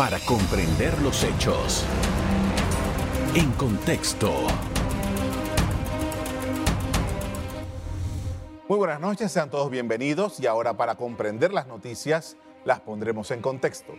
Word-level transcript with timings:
para 0.00 0.18
comprender 0.20 0.98
los 1.02 1.22
hechos. 1.24 1.84
En 3.34 3.52
contexto. 3.52 4.32
Muy 8.66 8.78
buenas 8.78 8.98
noches, 8.98 9.30
sean 9.30 9.50
todos 9.50 9.70
bienvenidos 9.70 10.40
y 10.40 10.46
ahora 10.46 10.72
para 10.72 10.94
comprender 10.94 11.52
las 11.52 11.66
noticias 11.66 12.38
las 12.64 12.80
pondremos 12.80 13.30
en 13.30 13.42
contexto. 13.42 13.92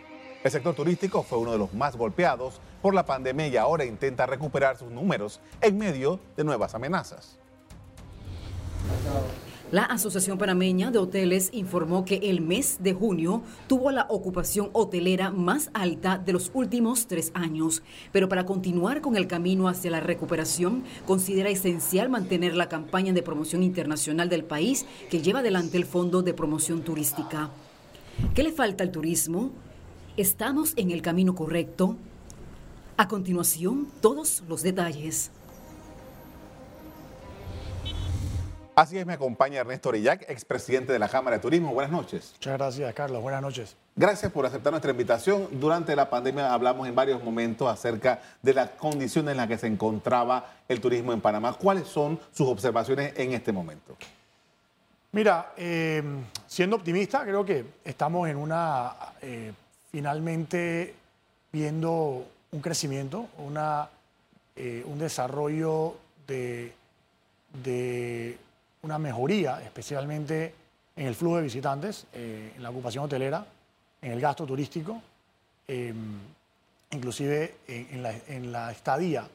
El 0.43 0.49
sector 0.49 0.73
turístico 0.73 1.21
fue 1.21 1.37
uno 1.37 1.51
de 1.51 1.59
los 1.59 1.71
más 1.75 1.95
golpeados 1.95 2.59
por 2.81 2.95
la 2.95 3.05
pandemia 3.05 3.45
y 3.49 3.57
ahora 3.57 3.85
intenta 3.85 4.25
recuperar 4.25 4.77
sus 4.77 4.89
números 4.89 5.39
en 5.61 5.77
medio 5.77 6.19
de 6.35 6.43
nuevas 6.43 6.73
amenazas. 6.73 7.37
La 9.71 9.85
Asociación 9.85 10.37
Panameña 10.37 10.91
de 10.91 10.99
Hoteles 10.99 11.49
informó 11.53 12.03
que 12.03 12.15
el 12.23 12.41
mes 12.41 12.79
de 12.81 12.93
junio 12.93 13.41
tuvo 13.67 13.91
la 13.91 14.05
ocupación 14.09 14.69
hotelera 14.73 15.31
más 15.31 15.69
alta 15.73 16.17
de 16.17 16.33
los 16.33 16.51
últimos 16.53 17.07
tres 17.07 17.31
años, 17.35 17.81
pero 18.11 18.27
para 18.27 18.45
continuar 18.45 18.99
con 18.99 19.15
el 19.15 19.27
camino 19.27 19.69
hacia 19.69 19.89
la 19.89 20.01
recuperación, 20.01 20.83
considera 21.07 21.49
esencial 21.49 22.09
mantener 22.09 22.53
la 22.53 22.67
campaña 22.67 23.13
de 23.13 23.23
promoción 23.23 23.63
internacional 23.63 24.27
del 24.27 24.43
país 24.43 24.85
que 25.09 25.21
lleva 25.21 25.39
adelante 25.39 25.77
el 25.77 25.85
Fondo 25.85 26.21
de 26.21 26.33
Promoción 26.33 26.81
Turística. 26.81 27.49
¿Qué 28.35 28.43
le 28.43 28.51
falta 28.51 28.83
al 28.83 28.91
turismo? 28.91 29.51
¿Estamos 30.17 30.73
en 30.75 30.91
el 30.91 31.01
camino 31.01 31.33
correcto? 31.33 31.95
A 32.97 33.07
continuación, 33.07 33.87
todos 34.01 34.43
los 34.49 34.63
detalles. 34.63 35.31
Así 38.81 38.97
es, 38.97 39.05
me 39.05 39.13
acompaña 39.13 39.59
Ernesto 39.59 39.89
Orillac, 39.89 40.27
expresidente 40.27 40.91
de 40.91 40.97
la 40.97 41.07
Cámara 41.07 41.37
de 41.37 41.41
Turismo. 41.43 41.71
Buenas 41.71 41.91
noches. 41.91 42.31
Muchas 42.33 42.57
gracias, 42.57 42.93
Carlos. 42.95 43.21
Buenas 43.21 43.39
noches. 43.39 43.75
Gracias 43.95 44.31
por 44.31 44.43
aceptar 44.43 44.73
nuestra 44.73 44.89
invitación. 44.89 45.49
Durante 45.51 45.95
la 45.95 46.09
pandemia 46.09 46.51
hablamos 46.51 46.87
en 46.87 46.95
varios 46.95 47.23
momentos 47.23 47.71
acerca 47.71 48.19
de 48.41 48.55
las 48.55 48.71
condiciones 48.71 49.33
en 49.33 49.37
las 49.37 49.47
que 49.47 49.59
se 49.59 49.67
encontraba 49.67 50.47
el 50.67 50.81
turismo 50.81 51.13
en 51.13 51.21
Panamá. 51.21 51.53
¿Cuáles 51.53 51.87
son 51.87 52.19
sus 52.31 52.47
observaciones 52.47 53.13
en 53.17 53.33
este 53.33 53.51
momento? 53.51 53.95
Mira, 55.11 55.53
eh, 55.57 56.01
siendo 56.47 56.75
optimista, 56.75 57.21
creo 57.21 57.45
que 57.45 57.63
estamos 57.85 58.27
en 58.29 58.37
una, 58.37 58.95
eh, 59.21 59.53
finalmente 59.91 60.95
viendo 61.51 62.25
un 62.51 62.61
crecimiento, 62.61 63.27
una, 63.37 63.87
eh, 64.55 64.83
un 64.87 64.97
desarrollo 64.97 65.97
de, 66.25 66.73
de 67.63 68.39
una 68.83 68.97
mejoría, 68.97 69.61
especialmente 69.61 70.53
en 70.95 71.07
el 71.07 71.15
flujo 71.15 71.37
de 71.37 71.43
visitantes, 71.43 72.05
eh, 72.13 72.53
en 72.55 72.63
la 72.63 72.69
ocupación 72.69 73.05
hotelera, 73.05 73.45
en 74.01 74.11
el 74.11 74.21
gasto 74.21 74.45
turístico, 74.45 75.01
eh, 75.67 75.93
inclusive 76.91 77.55
en, 77.67 78.51
la, 78.51 78.71
estadía, 78.71 79.27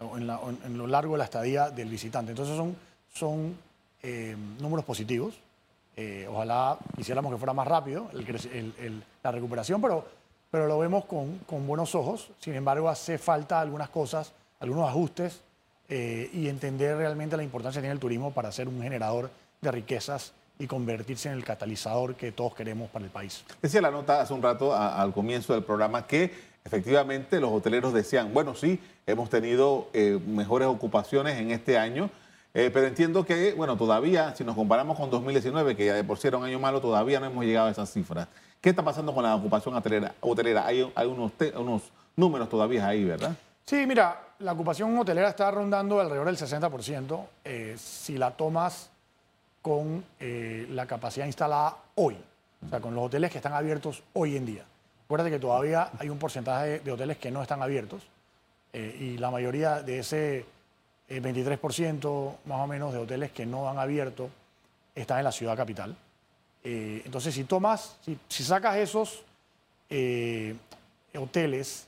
o 0.00 0.16
en, 0.16 0.78
lo 0.78 0.86
largo 0.86 1.12
de 1.14 1.18
la 1.18 1.24
estadía 1.24 1.70
del 1.70 1.88
visitante. 1.88 2.32
Entonces 2.32 2.56
son, 2.56 2.76
son 3.12 3.56
eh, 4.02 4.36
números 4.60 4.84
positivos. 4.84 5.34
ojalá 6.28 6.78
quisiéramos 6.96 7.32
que 7.32 7.38
fuera 7.38 7.52
más 7.52 7.66
rápido 7.66 8.08
la 9.22 9.30
recuperación, 9.30 9.82
pero, 9.82 10.06
pero 10.50 10.66
lo 10.66 10.78
vemos 10.78 11.04
con, 11.04 11.38
con 11.40 11.66
buenos 11.66 11.94
ojos. 11.94 12.30
Sin 12.38 12.54
embargo, 12.54 12.88
hace 12.88 13.18
falta 13.18 13.60
algunas 13.60 13.90
cosas, 13.90 14.32
algunos 14.60 14.88
ajustes 14.88 15.42
eh, 15.94 16.30
y 16.32 16.48
entender 16.48 16.96
realmente 16.96 17.36
la 17.36 17.42
importancia 17.42 17.82
que 17.82 17.82
tiene 17.82 17.92
el 17.92 18.00
turismo 18.00 18.32
para 18.32 18.50
ser 18.50 18.66
un 18.66 18.80
generador 18.80 19.28
de 19.60 19.70
riquezas 19.70 20.32
y 20.58 20.66
convertirse 20.66 21.28
en 21.28 21.34
el 21.34 21.44
catalizador 21.44 22.14
que 22.14 22.32
todos 22.32 22.54
queremos 22.54 22.88
para 22.88 23.04
el 23.04 23.10
país. 23.10 23.44
Decía 23.60 23.82
la 23.82 23.90
nota 23.90 24.22
hace 24.22 24.32
un 24.32 24.40
rato 24.40 24.74
al 24.74 25.12
comienzo 25.12 25.52
del 25.52 25.64
programa 25.64 26.06
que 26.06 26.32
efectivamente 26.64 27.38
los 27.40 27.52
hoteleros 27.52 27.92
decían, 27.92 28.32
bueno, 28.32 28.54
sí, 28.54 28.80
hemos 29.06 29.28
tenido 29.28 29.90
eh, 29.92 30.18
mejores 30.26 30.66
ocupaciones 30.66 31.38
en 31.38 31.50
este 31.50 31.76
año, 31.76 32.08
eh, 32.54 32.70
pero 32.72 32.86
entiendo 32.86 33.26
que, 33.26 33.52
bueno, 33.52 33.76
todavía, 33.76 34.34
si 34.34 34.44
nos 34.44 34.54
comparamos 34.54 34.96
con 34.96 35.10
2019, 35.10 35.76
que 35.76 35.84
ya 35.84 35.94
de 35.94 36.04
por 36.04 36.16
sí 36.16 36.28
era 36.28 36.38
un 36.38 36.44
año 36.44 36.58
malo, 36.58 36.80
todavía 36.80 37.20
no 37.20 37.26
hemos 37.26 37.44
llegado 37.44 37.68
a 37.68 37.70
esas 37.70 37.92
cifras. 37.92 38.28
¿Qué 38.62 38.70
está 38.70 38.82
pasando 38.82 39.12
con 39.12 39.24
la 39.24 39.34
ocupación 39.34 39.74
hotelera? 39.74 40.14
hotelera? 40.20 40.66
Hay, 40.66 40.90
hay 40.94 41.06
unos, 41.06 41.32
unos 41.54 41.82
números 42.16 42.48
todavía 42.48 42.86
ahí, 42.86 43.04
¿verdad? 43.04 43.36
Sí, 43.66 43.86
mira, 43.86 44.18
la 44.42 44.52
ocupación 44.52 44.96
hotelera 44.98 45.28
está 45.28 45.50
rondando 45.50 46.00
alrededor 46.00 46.26
del 46.26 46.36
60% 46.36 47.26
eh, 47.44 47.76
si 47.78 48.18
la 48.18 48.32
tomas 48.32 48.90
con 49.60 50.04
eh, 50.18 50.66
la 50.70 50.86
capacidad 50.86 51.26
instalada 51.26 51.76
hoy, 51.94 52.16
o 52.66 52.68
sea, 52.68 52.80
con 52.80 52.94
los 52.94 53.04
hoteles 53.04 53.30
que 53.30 53.38
están 53.38 53.52
abiertos 53.52 54.02
hoy 54.14 54.36
en 54.36 54.44
día. 54.44 54.64
Acuérdate 55.04 55.30
que 55.30 55.38
todavía 55.38 55.90
hay 55.98 56.08
un 56.08 56.18
porcentaje 56.18 56.80
de 56.80 56.92
hoteles 56.92 57.18
que 57.18 57.30
no 57.30 57.42
están 57.42 57.62
abiertos 57.62 58.02
eh, 58.72 58.96
y 58.98 59.18
la 59.18 59.30
mayoría 59.30 59.82
de 59.82 60.00
ese 60.00 60.44
23% 61.08 62.36
más 62.46 62.60
o 62.60 62.66
menos 62.66 62.92
de 62.92 62.98
hoteles 62.98 63.30
que 63.30 63.46
no 63.46 63.68
han 63.68 63.78
abierto 63.78 64.30
están 64.94 65.18
en 65.18 65.24
la 65.24 65.32
ciudad 65.32 65.56
capital. 65.56 65.94
entonces, 66.64 67.34
si 67.34 67.44
tomas, 67.44 67.98
si 68.28 68.44
sacas 68.44 68.76
esos 68.76 69.22
hoteles 71.14 71.86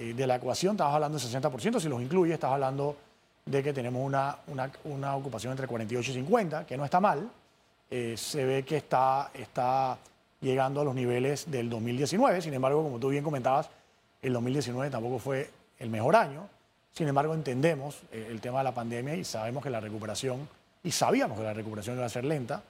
eh, 0.00 0.14
de 0.14 0.26
la 0.26 0.36
ecuación, 0.36 0.72
estamos 0.72 0.94
hablando 0.94 1.18
del 1.18 1.28
60%, 1.28 1.78
si 1.78 1.88
los 1.88 2.00
incluye, 2.00 2.32
estás 2.32 2.52
hablando 2.52 2.96
de 3.44 3.62
que 3.62 3.70
tenemos 3.74 4.02
una, 4.02 4.38
una, 4.84 5.14
ocupación 5.14 5.50
entre 5.50 5.66
48 5.66 6.10
y 6.10 6.14
50, 6.14 6.66
que 6.66 6.78
no 6.78 6.86
está 6.86 7.00
mal. 7.00 7.30
Eh, 7.90 8.14
se 8.16 8.46
ve 8.46 8.62
que 8.62 8.78
está, 8.78 9.30
está 9.34 9.98
llegando 10.40 10.80
a 10.80 10.84
los 10.84 10.94
niveles 10.94 11.50
del 11.50 11.68
2019, 11.68 12.40
sin 12.40 12.54
embargo, 12.54 12.82
como 12.82 12.98
tú 12.98 13.10
bien 13.10 13.22
comentabas, 13.22 13.68
el 14.22 14.32
2019 14.32 14.90
tampoco 14.90 15.18
fue 15.18 15.50
el 15.78 15.90
mejor 15.90 16.16
año. 16.16 16.48
Sin 16.92 17.06
embargo, 17.06 17.34
entendemos 17.34 18.00
eh, 18.10 18.28
el 18.30 18.40
tema 18.40 18.58
de 18.58 18.64
la 18.64 18.72
pandemia 18.72 19.16
y 19.16 19.24
sabemos 19.24 19.62
que 19.62 19.68
la 19.68 19.80
recuperación, 19.80 20.48
y 20.82 20.92
sabíamos 20.92 21.36
que 21.36 21.44
la 21.44 21.52
recuperación 21.52 21.96
iba 21.96 22.06
a 22.06 22.08
ser 22.08 22.24
lenta. 22.24 22.62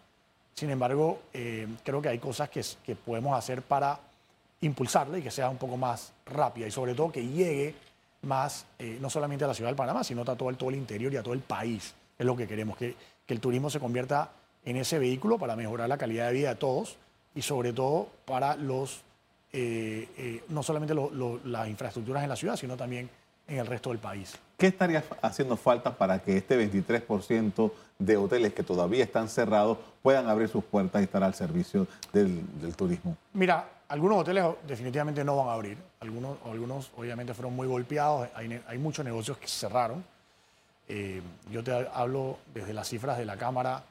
Sin 0.54 0.68
embargo, 0.68 1.20
creo 1.84 2.02
que 2.02 2.08
hay 2.08 2.18
cosas 2.18 2.50
que, 2.50 2.60
que 2.84 2.96
podemos 2.96 3.38
hacer 3.38 3.62
para 3.62 4.00
impulsarla 4.60 5.18
y 5.18 5.22
que 5.22 5.30
sea 5.30 5.48
un 5.48 5.56
poco 5.56 5.76
más 5.76 6.12
rápida 6.26 6.66
y 6.66 6.70
sobre 6.70 6.94
todo 6.94 7.10
que 7.10 7.26
llegue 7.26 7.74
más, 8.22 8.66
eh, 8.78 8.98
no 9.00 9.08
solamente 9.08 9.44
a 9.44 9.48
la 9.48 9.54
ciudad 9.54 9.70
de 9.70 9.76
Panamá, 9.76 10.04
sino 10.04 10.22
a 10.22 10.36
todo 10.36 10.50
el, 10.50 10.56
todo 10.56 10.70
el 10.70 10.76
interior 10.76 11.12
y 11.12 11.16
a 11.16 11.22
todo 11.22 11.34
el 11.34 11.40
país. 11.40 11.94
Es 12.18 12.26
lo 12.26 12.36
que 12.36 12.46
queremos, 12.46 12.76
que, 12.76 12.94
que 13.26 13.34
el 13.34 13.40
turismo 13.40 13.70
se 13.70 13.80
convierta 13.80 14.30
en 14.64 14.76
ese 14.76 14.98
vehículo 14.98 15.38
para 15.38 15.56
mejorar 15.56 15.88
la 15.88 15.96
calidad 15.96 16.26
de 16.26 16.34
vida 16.34 16.48
de 16.50 16.56
todos 16.56 16.96
y 17.34 17.42
sobre 17.42 17.72
todo 17.72 18.08
para 18.24 18.56
los, 18.56 19.02
eh, 19.52 20.08
eh, 20.16 20.44
no 20.48 20.62
solamente 20.62 20.94
las 21.44 21.68
infraestructuras 21.68 22.22
en 22.22 22.28
la 22.28 22.36
ciudad, 22.36 22.56
sino 22.56 22.76
también 22.76 23.08
en 23.48 23.58
el 23.58 23.66
resto 23.66 23.90
del 23.90 23.98
país. 23.98 24.38
¿Qué 24.58 24.66
estaría 24.66 25.02
haciendo 25.22 25.56
falta 25.56 25.96
para 25.96 26.18
que 26.18 26.36
este 26.36 26.58
23% 26.70 27.72
de 27.98 28.16
hoteles 28.16 28.52
que 28.52 28.62
todavía 28.62 29.02
están 29.02 29.28
cerrados 29.28 29.78
puedan 30.02 30.28
abrir 30.28 30.48
sus 30.48 30.62
puertas 30.62 31.00
y 31.00 31.04
estar 31.04 31.24
al 31.24 31.34
servicio 31.34 31.86
del, 32.12 32.42
del 32.60 32.76
turismo? 32.76 33.16
Mira, 33.32 33.66
algunos 33.90 34.18
hoteles 34.18 34.44
definitivamente 34.66 35.24
no 35.24 35.36
van 35.36 35.48
a 35.48 35.52
abrir. 35.52 35.76
Algunos, 35.98 36.38
algunos 36.44 36.90
obviamente 36.96 37.34
fueron 37.34 37.54
muy 37.54 37.66
golpeados. 37.66 38.28
Hay, 38.34 38.78
muchos 38.78 39.04
negocios 39.04 39.36
que 39.36 39.48
cerraron. 39.48 40.04
Eh, 40.88 41.20
yo 41.50 41.62
te 41.62 41.72
hablo 41.92 42.38
desde 42.54 42.72
las 42.72 42.88
cifras 42.88 43.18
de 43.18 43.24
la 43.24 43.36
Cámara 43.36 43.82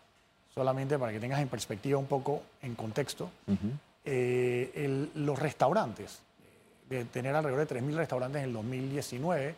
solamente 0.54 0.98
para 0.98 1.12
que 1.12 1.20
tengas 1.20 1.42
en 1.42 1.50
perspectiva 1.50 2.00
un 2.00 2.06
poco, 2.06 2.44
en 2.62 2.76
contexto. 2.76 3.30
Eh, 4.06 5.10
los 5.16 5.38
restaurantes, 5.38 6.22
de 6.90 7.06
tener 7.06 7.36
alrededor 7.36 7.68
de 7.68 7.76
3.000 7.82 7.96
restaurantes 7.96 8.42
en 8.42 8.48
el 8.48 8.54
2019, 8.54 9.56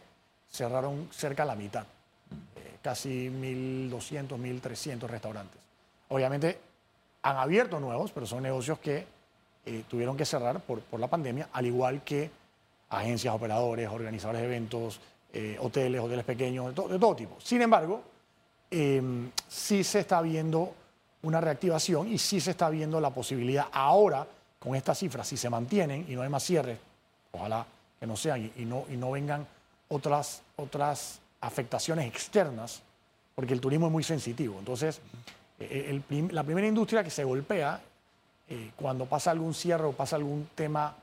cerraron 0.49 1.07
cerca 1.11 1.43
de 1.43 1.47
la 1.47 1.55
mitad. 1.55 1.85
Eh, 2.55 2.77
casi 2.81 3.29
1.200, 3.29 4.27
1.300 4.27 5.01
restaurantes. 5.01 5.61
Obviamente 6.09 6.59
han 7.21 7.37
abierto 7.37 7.79
nuevos, 7.79 8.11
pero 8.11 8.25
son 8.25 8.41
negocios 8.41 8.79
que 8.79 9.20
eh, 9.65 9.83
tuvieron 9.87 10.17
que 10.17 10.25
cerrar 10.25 10.59
por, 10.61 10.81
por, 10.81 10.99
la 10.99 11.07
pandemia, 11.07 11.49
al 11.53 11.65
igual 11.65 12.03
que 12.03 12.29
agencias, 12.89 13.33
operadores, 13.33 13.89
organizadores 13.89 14.41
de 14.41 14.47
eventos, 14.47 14.99
eh, 15.33 15.57
hoteles, 15.59 16.01
hoteles 16.01 16.25
pequeños, 16.25 16.75
de, 16.75 16.99
todo 16.99 17.15
tipo. 17.15 17.37
Sin 17.39 17.61
embargo, 17.61 18.01
em, 18.69 19.31
sí 19.47 19.83
se 19.83 19.99
está 19.99 20.21
viendo 20.21 20.73
una 21.21 21.39
reactivación 21.39 22.11
y 22.11 22.17
sí 22.17 22.41
se 22.41 22.51
está 22.51 22.69
viendo 22.69 22.99
la 22.99 23.11
posibilidad 23.11 23.67
ahora, 23.71 24.27
con 24.59 24.75
estas 24.75 24.99
cifras, 24.99 25.27
si 25.27 25.37
se 25.37 25.49
mantienen 25.49 26.05
y 26.09 26.15
no 26.15 26.21
hay 26.21 26.29
más 26.29 26.43
cierres, 26.43 26.77
ojalá 27.31 27.65
que 27.99 28.05
no 28.05 28.17
sean 28.17 28.51
y, 28.55 28.65
no, 28.65 28.85
y 28.89 28.97
no 28.97 29.11
vengan 29.11 29.47
otras, 29.87 30.41
otras 30.57 31.19
afectaciones 31.39 32.07
externas, 32.07 32.81
porque 33.35 33.53
el 33.53 33.61
turismo 33.61 33.87
es 33.87 33.91
muy 33.91 34.03
sensitivo. 34.03 34.59
Entonces, 34.59 34.99
eh, 35.59 36.01
la 36.31 36.43
primera 36.43 36.67
industria 36.67 37.03
que 37.03 37.09
se 37.09 37.23
golpea 37.23 37.79
eh, 38.53 38.71
cuando 38.75 39.05
pasa 39.05 39.31
algún 39.31 39.53
cierre 39.53 39.85
o 39.85 39.93
pasa 39.93 40.17
algún 40.17 40.49
tema 40.53 40.93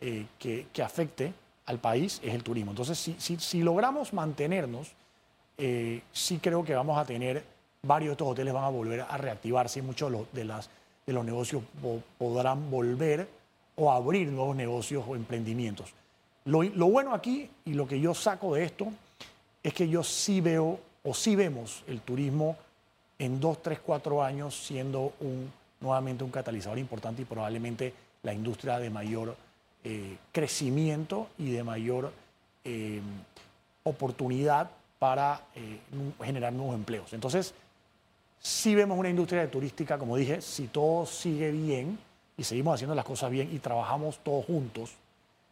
eh, 0.00 0.24
que, 0.38 0.68
afecte 0.84 1.32
al 1.66 1.80
país 1.80 2.20
es 2.22 2.32
el 2.32 2.44
turismo. 2.44 2.70
Entonces, 2.70 2.96
si, 3.18 3.62
logramos 3.64 4.12
mantenernos, 4.12 4.92
eh, 5.58 6.00
sí 6.12 6.38
creo 6.38 6.64
que 6.64 6.76
vamos 6.76 6.96
a 6.96 7.04
tener, 7.04 7.44
varios 7.82 8.10
de 8.10 8.12
estos 8.12 8.28
hoteles 8.28 8.54
van 8.54 8.62
a 8.62 8.68
volver 8.68 9.00
a 9.00 9.16
reactivarse 9.16 9.80
y 9.80 9.82
muchos 9.82 10.12
de, 10.32 10.44
de 10.44 11.12
los 11.12 11.24
negocios 11.24 11.64
podrán 12.18 12.70
volver 12.70 13.28
o 13.74 13.90
abrir 13.90 14.28
nuevos 14.28 14.54
negocios 14.54 15.04
o 15.08 15.16
emprendimientos. 15.16 15.92
Lo, 16.44 16.62
lo 16.62 16.86
bueno 16.86 17.14
aquí 17.14 17.50
y 17.64 17.74
lo 17.74 17.88
que 17.88 17.98
yo 17.98 18.14
saco 18.14 18.54
de 18.54 18.62
esto 18.62 18.86
es 19.60 19.74
que 19.74 19.88
yo 19.88 20.04
sí 20.04 20.40
veo 20.40 20.78
o 21.02 21.14
sí 21.14 21.34
vemos 21.34 21.82
el 21.88 22.00
turismo 22.00 22.56
en 23.18 23.40
dos, 23.40 23.60
tres, 23.60 23.80
cuatro 23.80 24.22
años 24.22 24.54
siendo 24.54 25.14
un, 25.18 25.50
nuevamente 25.82 26.24
un 26.24 26.30
catalizador 26.30 26.78
importante 26.78 27.22
y 27.22 27.24
probablemente 27.24 27.92
la 28.22 28.32
industria 28.32 28.78
de 28.78 28.88
mayor 28.88 29.36
eh, 29.84 30.16
crecimiento 30.30 31.28
y 31.38 31.50
de 31.50 31.64
mayor 31.64 32.12
eh, 32.64 33.00
oportunidad 33.82 34.70
para 35.00 35.42
eh, 35.56 35.80
generar 36.22 36.52
nuevos 36.52 36.76
empleos. 36.76 37.12
Entonces, 37.12 37.52
si 38.38 38.76
vemos 38.76 38.96
una 38.96 39.08
industria 39.08 39.50
turística, 39.50 39.98
como 39.98 40.16
dije, 40.16 40.40
si 40.40 40.68
todo 40.68 41.04
sigue 41.04 41.50
bien 41.50 41.98
y 42.36 42.44
seguimos 42.44 42.74
haciendo 42.76 42.94
las 42.94 43.04
cosas 43.04 43.30
bien 43.30 43.50
y 43.52 43.58
trabajamos 43.58 44.20
todos 44.22 44.44
juntos 44.46 44.92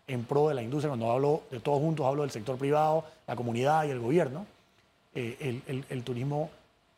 en 0.07 0.25
pro 0.25 0.49
de 0.49 0.55
la 0.55 0.63
industria, 0.63 0.91
cuando 0.91 1.11
hablo 1.11 1.43
de 1.51 1.59
todos 1.59 1.81
juntos 1.81 2.07
hablo 2.07 2.23
del 2.23 2.31
sector 2.31 2.57
privado, 2.57 3.05
la 3.27 3.35
comunidad 3.35 3.85
y 3.85 3.91
el 3.91 3.99
gobierno, 3.99 4.47
el, 5.15 5.85
el, 5.89 6.03
turismo 6.05 6.51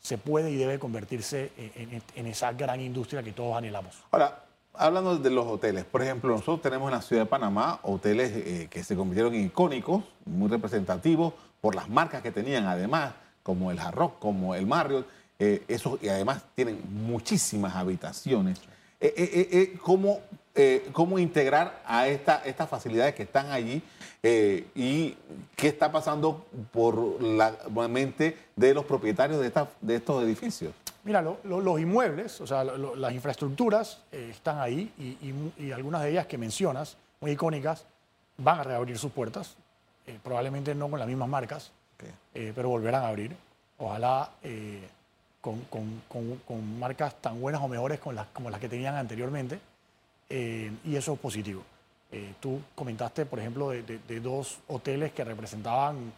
se 0.02 0.18
puede 0.18 0.50
y 0.50 0.56
debe 0.56 0.78
convertirse 0.78 1.52
en, 1.56 2.02
en, 2.16 2.26
esa 2.26 2.52
gran 2.52 2.80
industria 2.80 3.22
que 3.22 3.32
todos 3.32 3.56
anhelamos. 3.56 3.94
Ahora, 4.10 4.44
hablando 4.74 5.16
de 5.16 5.30
los 5.30 5.46
hoteles, 5.46 5.84
por 5.84 6.02
ejemplo, 6.02 6.30
nosotros 6.30 6.60
tenemos 6.60 6.88
en 6.88 6.96
la 6.96 7.02
ciudad 7.02 7.22
de 7.22 7.26
Panamá 7.26 7.78
hoteles 7.84 8.32
eh, 8.34 8.68
que 8.68 8.82
se 8.82 8.96
convirtieron 8.96 9.34
en 9.34 9.46
icónicos, 9.46 10.02
muy 10.24 10.48
representativos 10.48 11.34
por 11.60 11.76
las 11.76 11.88
marcas 11.88 12.20
que 12.22 12.32
tenían, 12.32 12.66
además, 12.66 13.14
como 13.44 13.70
el 13.70 13.78
Jarrock, 13.78 14.18
como 14.18 14.54
el 14.56 14.66
Marriott, 14.66 15.06
eh, 15.38 15.64
y 16.00 16.08
además 16.08 16.42
tienen 16.54 16.80
muchísimas 16.90 17.74
habitaciones. 17.76 18.60
Eh, 19.00 19.78
¿cómo, 19.82 20.20
¿Cómo 20.92 21.18
integrar 21.18 21.80
a 21.86 22.08
esta, 22.08 22.42
estas 22.44 22.68
facilidades 22.68 23.14
que 23.14 23.22
están 23.22 23.50
allí 23.50 23.82
y 24.22 25.16
qué 25.56 25.68
está 25.68 25.90
pasando 25.90 26.44
por 26.72 27.22
la 27.22 27.56
mente 27.88 28.36
de 28.54 28.74
los 28.74 28.84
propietarios 28.84 29.40
de, 29.40 29.50
de 29.80 29.94
estos 29.96 30.22
edificios? 30.22 30.74
Mira, 31.04 31.20
los 31.20 31.80
inmuebles, 31.80 32.40
o 32.40 32.46
sea, 32.46 32.62
las 32.62 33.12
infraestructuras 33.12 33.98
eh, 34.12 34.28
están 34.30 34.60
ahí 34.60 34.92
y, 35.58 35.72
algunas 35.72 36.02
de 36.02 36.10
ellas 36.10 36.26
que 36.26 36.38
mencionas, 36.38 36.96
muy 37.20 37.32
icónicas, 37.32 37.84
van 38.38 38.60
a 38.60 38.62
reabrir 38.62 38.96
sus 38.98 39.10
puertas, 39.10 39.56
eh, 40.06 40.18
probablemente 40.22 40.74
no 40.76 40.88
con 40.88 41.00
las 41.00 41.08
mismas 41.08 41.28
marcas, 41.28 41.72
eh, 42.34 42.52
pero 42.54 42.68
volverán 42.68 43.02
a 43.02 43.08
abrir. 43.08 43.36
Ojalá 43.78 44.30
con, 45.40 46.78
marcas 46.78 47.16
tan 47.20 47.40
buenas 47.40 47.60
o 47.62 47.68
mejores 47.68 47.98
las, 48.12 48.26
como 48.28 48.48
las 48.48 48.60
que 48.60 48.68
tenían 48.68 48.94
anteriormente, 48.94 49.58
y 50.28 50.96
eso 50.96 51.12
es 51.12 51.18
positivo. 51.18 51.62
tú 52.40 52.60
comentaste, 52.74 53.26
por 53.26 53.38
ejemplo, 53.38 53.70
de, 53.70 53.82
de, 53.82 54.20
dos 54.20 54.58
hoteles 54.68 55.12
que 55.12 55.24
representaban 55.24 56.12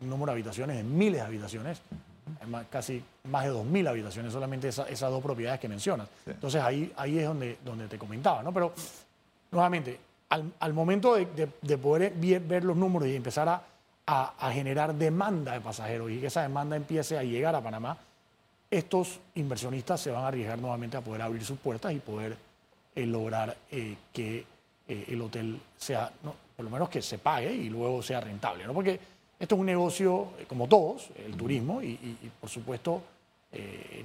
un 0.00 0.08
número 0.08 0.26
de 0.26 0.32
habitaciones, 0.32 0.76
de 0.76 0.84
miles 0.84 1.20
de 1.20 1.26
habitaciones 1.26 1.80
casi 2.70 3.02
más 3.24 3.44
de 3.44 3.52
2.000 3.52 3.88
habitaciones, 3.88 4.32
solamente 4.32 4.68
esas 4.68 5.00
dos 5.00 5.22
propiedades 5.22 5.60
que 5.60 5.68
mencionas. 5.68 6.08
Entonces 6.26 6.62
ahí, 6.62 6.92
ahí 6.96 7.18
es 7.18 7.26
donde, 7.26 7.58
donde 7.64 7.88
te 7.88 7.98
comentaba, 7.98 8.42
¿no? 8.42 8.52
Pero 8.52 8.72
nuevamente, 9.50 9.98
al, 10.28 10.72
momento 10.72 11.14
de, 11.14 11.78
poder 11.78 12.12
ver, 12.14 12.64
los 12.64 12.76
números 12.76 13.08
y 13.08 13.16
empezar 13.16 13.48
a, 13.48 13.62
a, 14.06 14.52
generar 14.52 14.94
demanda 14.94 15.52
de 15.52 15.60
pasajeros 15.60 16.10
y 16.10 16.20
que 16.20 16.26
esa 16.26 16.42
demanda 16.42 16.76
empiece 16.76 17.18
a 17.18 17.22
llegar 17.22 17.54
a 17.54 17.60
Panamá, 17.60 17.96
estos 18.70 19.18
inversionistas 19.34 20.00
se 20.00 20.10
van 20.10 20.24
a 20.24 20.28
arriesgar 20.28 20.58
nuevamente 20.58 20.96
a 20.96 21.00
poder 21.00 21.22
abrir 21.22 21.44
sus 21.44 21.58
puertas 21.58 21.92
y 21.92 21.98
poder 21.98 22.36
eh, 22.94 23.06
lograr 23.06 23.56
eh, 23.70 23.96
que 24.12 24.44
eh, 24.88 25.04
el 25.08 25.22
hotel 25.22 25.60
sea, 25.76 26.10
por 26.56 26.64
lo 26.64 26.70
menos 26.70 26.88
que 26.88 27.00
se 27.00 27.18
pague 27.18 27.52
y 27.52 27.68
luego 27.68 28.02
sea 28.02 28.20
rentable, 28.20 28.66
¿no? 28.66 28.74
Porque 28.74 28.98
esto 29.38 29.54
es 29.54 29.60
un 29.60 29.66
negocio, 29.66 30.28
eh, 30.38 30.44
como 30.46 30.68
todos, 30.68 31.10
el 31.16 31.36
turismo, 31.36 31.82
y, 31.82 31.96
por 32.40 32.50
supuesto 32.50 33.02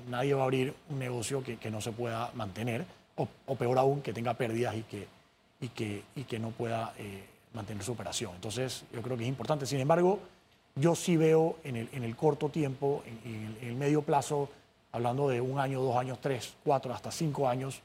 nadie 0.09 0.33
va 0.33 0.41
a 0.41 0.43
abrir 0.45 0.73
un 0.89 0.97
negocio 0.97 1.43
que, 1.43 1.69
no 1.69 1.79
se 1.79 1.91
pueda 1.91 2.31
mantener, 2.33 2.83
o, 3.15 3.55
peor 3.55 3.77
aún, 3.77 4.01
que 4.01 4.11
tenga 4.11 4.33
pérdidas 4.33 4.75
y 4.75 4.81
que, 4.83 5.07
y 5.61 5.67
que, 5.67 6.03
y 6.15 6.23
que 6.23 6.39
no 6.39 6.49
pueda 6.49 6.93
mantener 7.53 7.83
su 7.83 7.91
operación. 7.91 8.33
Entonces, 8.33 8.85
yo 8.91 9.03
creo 9.03 9.15
que 9.17 9.23
es 9.23 9.29
importante. 9.29 9.67
Sin 9.67 9.79
embargo, 9.79 10.19
yo 10.75 10.93
sí 10.93 11.15
veo 11.15 11.57
en 11.63 11.77
el, 11.77 11.89
en 11.93 12.03
el 12.03 12.15
corto 12.15 12.49
tiempo, 12.49 13.03
en, 13.23 13.57
el, 13.61 13.75
medio 13.75 14.01
plazo, 14.01 14.49
hablando 14.91 15.29
de 15.29 15.41
un 15.41 15.59
año, 15.59 15.81
dos 15.81 15.95
años, 15.95 16.19
tres, 16.21 16.53
cuatro, 16.63 16.93
hasta 16.93 17.11
cinco 17.11 17.47
años, 17.47 17.81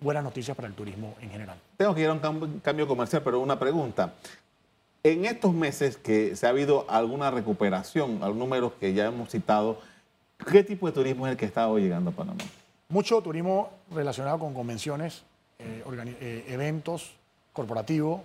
buenas 0.00 0.24
noticias 0.24 0.56
para 0.56 0.68
el 0.68 0.74
turismo 0.74 1.14
en 1.20 1.30
general. 1.30 1.58
Tengo 1.76 1.94
que 1.94 2.02
ir 2.02 2.08
a 2.08 2.12
un 2.12 2.60
cambio 2.60 2.86
comercial, 2.86 3.22
pero 3.22 3.40
una 3.40 3.58
pregunta. 3.58 4.14
En 5.02 5.26
estos 5.26 5.52
meses 5.52 5.98
que 5.98 6.34
se 6.34 6.46
ha 6.46 6.48
habido 6.48 6.86
alguna 6.88 7.30
recuperación, 7.30 8.22
algunos 8.22 8.36
números 8.36 8.72
que 8.80 8.94
ya 8.94 9.06
hemos 9.06 9.28
citado, 9.28 9.78
¿qué 10.50 10.64
tipo 10.64 10.86
de 10.86 10.92
turismo 10.92 11.26
es 11.26 11.32
el 11.32 11.36
que 11.36 11.44
está 11.44 11.68
hoy 11.68 11.82
llegando 11.82 12.10
a 12.10 12.12
Panamá? 12.14 12.38
Mucho 12.88 13.20
turismo 13.20 13.70
relacionado 13.92 14.38
con 14.38 14.54
convenciones, 14.54 15.22
eh, 15.58 15.84
eh, 16.20 16.44
eventos 16.48 17.12
corporativos, 17.52 18.22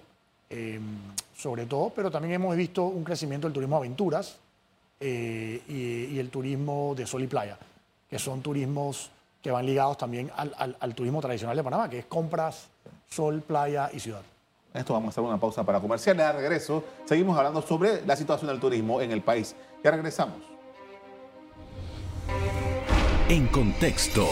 em, 0.50 0.82
sobre 1.36 1.66
todo, 1.66 1.92
pero 1.96 2.10
también 2.10 2.36
hemos 2.36 2.56
visto 2.56 2.86
un 2.86 3.04
crecimiento 3.04 3.48
del 3.48 3.54
turismo 3.54 3.76
aventuras 3.76 4.38
eh, 5.00 5.62
y, 5.68 6.18
el 6.18 6.30
turismo 6.30 6.94
de 6.96 7.06
sol 7.06 7.24
y 7.24 7.28
playa, 7.28 7.58
que 8.10 8.20
son 8.20 8.42
turismos 8.42 9.12
que 9.42 9.52
van 9.52 9.66
ligados 9.66 9.98
también 9.98 10.32
al 10.36 10.96
turismo 10.96 11.22
tradicional 11.22 11.56
de 11.56 11.64
Panamá, 11.64 11.90
que 11.90 12.00
es 12.00 12.06
compras, 12.06 12.68
sol, 13.10 13.42
playa 13.42 13.90
y 13.94 14.00
ciudad. 14.00 14.22
Esto 14.74 14.94
vamos 14.94 15.08
a 15.08 15.10
hacer 15.12 15.24
una 15.24 15.40
pausa 15.40 15.64
para 15.64 15.80
comerciales. 15.80 16.26
A 16.26 16.32
regreso, 16.32 16.84
seguimos 17.06 17.38
hablando 17.38 17.62
sobre 17.62 18.06
la 18.06 18.16
situación 18.16 18.50
del 18.50 18.60
turismo 18.60 19.02
en 19.02 19.12
el 19.12 19.22
país. 19.22 19.56
Ya 19.84 19.92
regresamos. 19.92 20.38
En 23.30 23.48
contexto. 23.48 24.28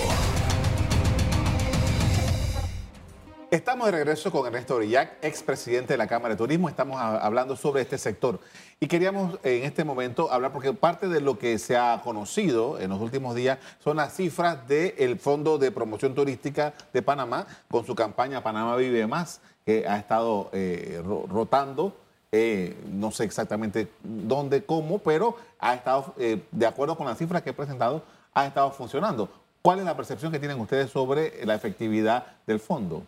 Estamos 3.50 3.86
de 3.86 3.94
regreso 3.94 4.30
con 4.30 4.46
Ernesto 4.46 4.76
Brillac, 4.76 5.20
expresidente 5.22 5.94
de 5.94 5.98
la 5.98 6.06
Cámara 6.08 6.34
de 6.34 6.38
Turismo. 6.38 6.68
Estamos 6.68 7.00
hablando 7.00 7.56
sobre 7.56 7.82
este 7.82 7.98
sector. 7.98 8.42
Y 8.82 8.88
queríamos 8.88 9.40
en 9.42 9.64
este 9.64 9.86
momento 9.86 10.30
hablar, 10.30 10.52
porque 10.52 10.74
parte 10.74 11.08
de 11.08 11.22
lo 11.22 11.40
que 11.40 11.58
se 11.58 11.78
ha 11.78 12.02
conocido 12.04 12.78
en 12.78 12.90
los 12.90 13.00
últimos 13.00 13.36
días 13.36 13.58
son 13.82 13.96
las 13.96 14.14
cifras 14.14 14.68
del 14.68 15.18
Fondo 15.18 15.58
de 15.58 15.72
Promoción 15.72 16.14
Turística 16.14 16.74
de 16.92 17.02
Panamá 17.02 17.48
con 17.72 17.86
su 17.86 17.96
campaña 17.96 18.44
Panamá 18.44 18.76
Vive 18.76 19.08
Más, 19.08 19.40
que 19.66 19.88
ha 19.88 19.98
estado 19.98 20.50
eh, 20.52 21.02
rotando, 21.06 21.96
eh, 22.34 22.76
no 22.92 23.12
sé 23.12 23.24
exactamente 23.24 23.88
dónde, 24.04 24.66
cómo, 24.66 25.00
pero 25.00 25.38
ha 25.60 25.74
estado, 25.74 26.14
eh, 26.18 26.44
de 26.52 26.66
acuerdo 26.66 26.98
con 26.98 27.08
las 27.08 27.18
cifras 27.18 27.44
que 27.44 27.52
he 27.52 27.54
presentado, 27.54 28.04
ha 28.34 28.46
estado 28.46 28.72
funcionando. 28.72 29.30
¿Cuál 29.62 29.80
es 29.80 29.86
la 29.86 29.96
percepción 29.96 30.34
que 30.34 30.40
tienen 30.40 30.60
ustedes 30.60 30.92
sobre 30.92 31.46
la 31.46 31.56
efectividad 31.56 32.26
del 32.46 32.60
fondo? 32.60 33.04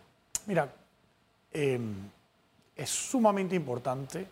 Mira, 0.46 0.68
em, 1.52 1.94
es 2.76 2.90
sumamente 2.90 3.54
importante 3.54 4.26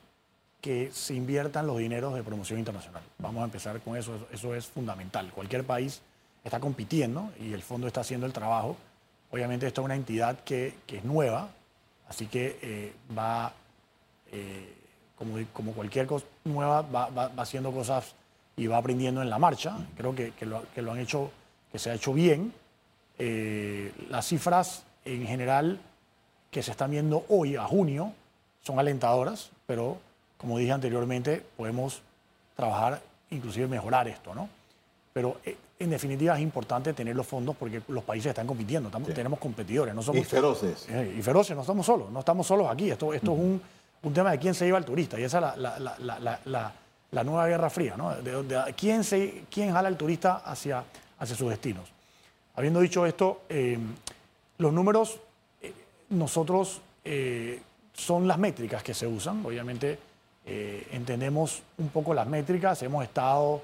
que 0.60 0.90
se 0.92 1.14
inviertan 1.14 1.66
los 1.66 1.78
dineros 1.78 2.14
de 2.14 2.22
promoción 2.22 2.58
internacional. 2.58 3.02
Vamos 3.18 3.42
a 3.42 3.44
empezar 3.44 3.80
con 3.80 3.96
eso, 3.96 4.26
eso 4.32 4.54
es 4.54 4.66
fundamental. 4.66 5.30
Cualquier 5.32 5.64
país 5.64 6.00
está 6.44 6.58
compitiendo 6.58 7.30
y 7.40 7.52
el 7.52 7.62
fondo 7.62 7.86
está 7.86 8.00
haciendo 8.00 8.26
el 8.26 8.32
trabajo. 8.32 8.76
Obviamente 9.30 9.66
esta 9.66 9.80
es 9.80 9.84
una 9.84 9.94
entidad 9.94 10.40
que, 10.44 10.74
es 10.86 11.04
nueva, 11.04 11.50
Así 12.08 12.24
que 12.24 12.58
eh, 12.62 12.92
va, 13.16 13.52
eh, 14.32 14.74
como, 15.14 15.36
como, 15.52 15.72
cualquier 15.74 16.06
cosa 16.06 16.24
nueva, 16.44 16.80
va, 16.80 17.30
haciendo 17.36 17.70
cosas 17.70 18.14
y 18.56 18.66
va 18.66 18.78
aprendiendo 18.78 19.20
en 19.20 19.28
la 19.28 19.38
marcha. 19.38 19.76
Creo 19.94 20.14
que, 20.14 20.32
lo, 20.46 20.92
han 20.92 20.98
hecho, 21.00 21.30
que 21.70 21.78
se 21.78 21.90
ha 21.90 21.94
hecho 21.94 22.14
bien. 22.14 22.54
Eh, 23.18 23.92
las 24.08 24.26
cifras 24.26 24.84
en 25.04 25.26
general 25.26 25.78
que 26.50 26.62
se 26.62 26.70
están 26.70 26.90
viendo 26.90 27.24
hoy, 27.28 27.56
a 27.56 27.64
junio, 27.64 28.12
son 28.62 28.78
alentadoras, 28.78 29.50
pero 29.66 29.98
como 30.36 30.58
dije 30.58 30.72
anteriormente, 30.72 31.44
podemos 31.56 32.00
trabajar, 32.56 33.00
inclusive 33.30 33.66
mejorar 33.66 34.08
esto, 34.08 34.34
¿no? 34.34 34.48
Pero 35.12 35.36
en 35.78 35.90
definitiva 35.90 36.34
es 36.36 36.40
importante 36.40 36.92
tener 36.92 37.14
los 37.14 37.26
fondos 37.26 37.56
porque 37.56 37.82
los 37.88 38.04
países 38.04 38.30
están 38.30 38.46
compitiendo, 38.46 38.90
tenemos 39.14 39.38
competidores. 39.38 39.94
No 39.94 40.02
somos, 40.02 40.20
y 40.20 40.24
feroces. 40.24 40.86
Eh, 40.88 41.16
y 41.18 41.22
feroces, 41.22 41.54
no 41.56 41.62
estamos 41.62 41.86
solos, 41.86 42.10
no 42.10 42.20
estamos 42.20 42.46
solos 42.46 42.68
aquí. 42.70 42.90
Esto, 42.90 43.12
esto 43.12 43.32
es 43.32 43.38
un, 43.38 43.62
un, 44.02 44.14
tema 44.14 44.30
de 44.30 44.38
quién 44.38 44.54
se 44.54 44.64
lleva 44.64 44.78
el 44.78 44.84
turista 44.84 45.18
y 45.18 45.24
esa 45.24 45.54
es 45.54 45.58
la, 45.58 46.72
la, 47.10 47.24
nueva 47.24 47.46
Guerra 47.46 47.70
Fría, 47.70 47.96
¿no? 47.96 48.14
De, 48.14 48.74
quién, 48.76 49.04
se, 49.04 49.44
quién 49.50 49.72
jala 49.72 49.88
al 49.88 49.96
turista 49.96 50.36
hacia, 50.44 50.82
hacia 51.18 51.36
sus 51.36 51.48
destinos. 51.48 51.88
Habiendo 52.54 52.80
dicho 52.80 53.06
esto, 53.06 53.42
eh, 53.48 53.78
los 54.58 54.72
números, 54.72 55.20
eh, 56.10 56.14
nosotros 56.14 56.80
son 57.94 58.28
las 58.28 58.38
métricas 58.38 58.82
que 58.82 58.94
se 58.94 59.06
usan, 59.06 59.44
obviamente 59.44 59.98
entendemos 60.92 61.62
un 61.76 61.88
poco 61.90 62.14
las 62.14 62.26
métricas, 62.26 62.82
hemos 62.82 63.04
estado 63.04 63.60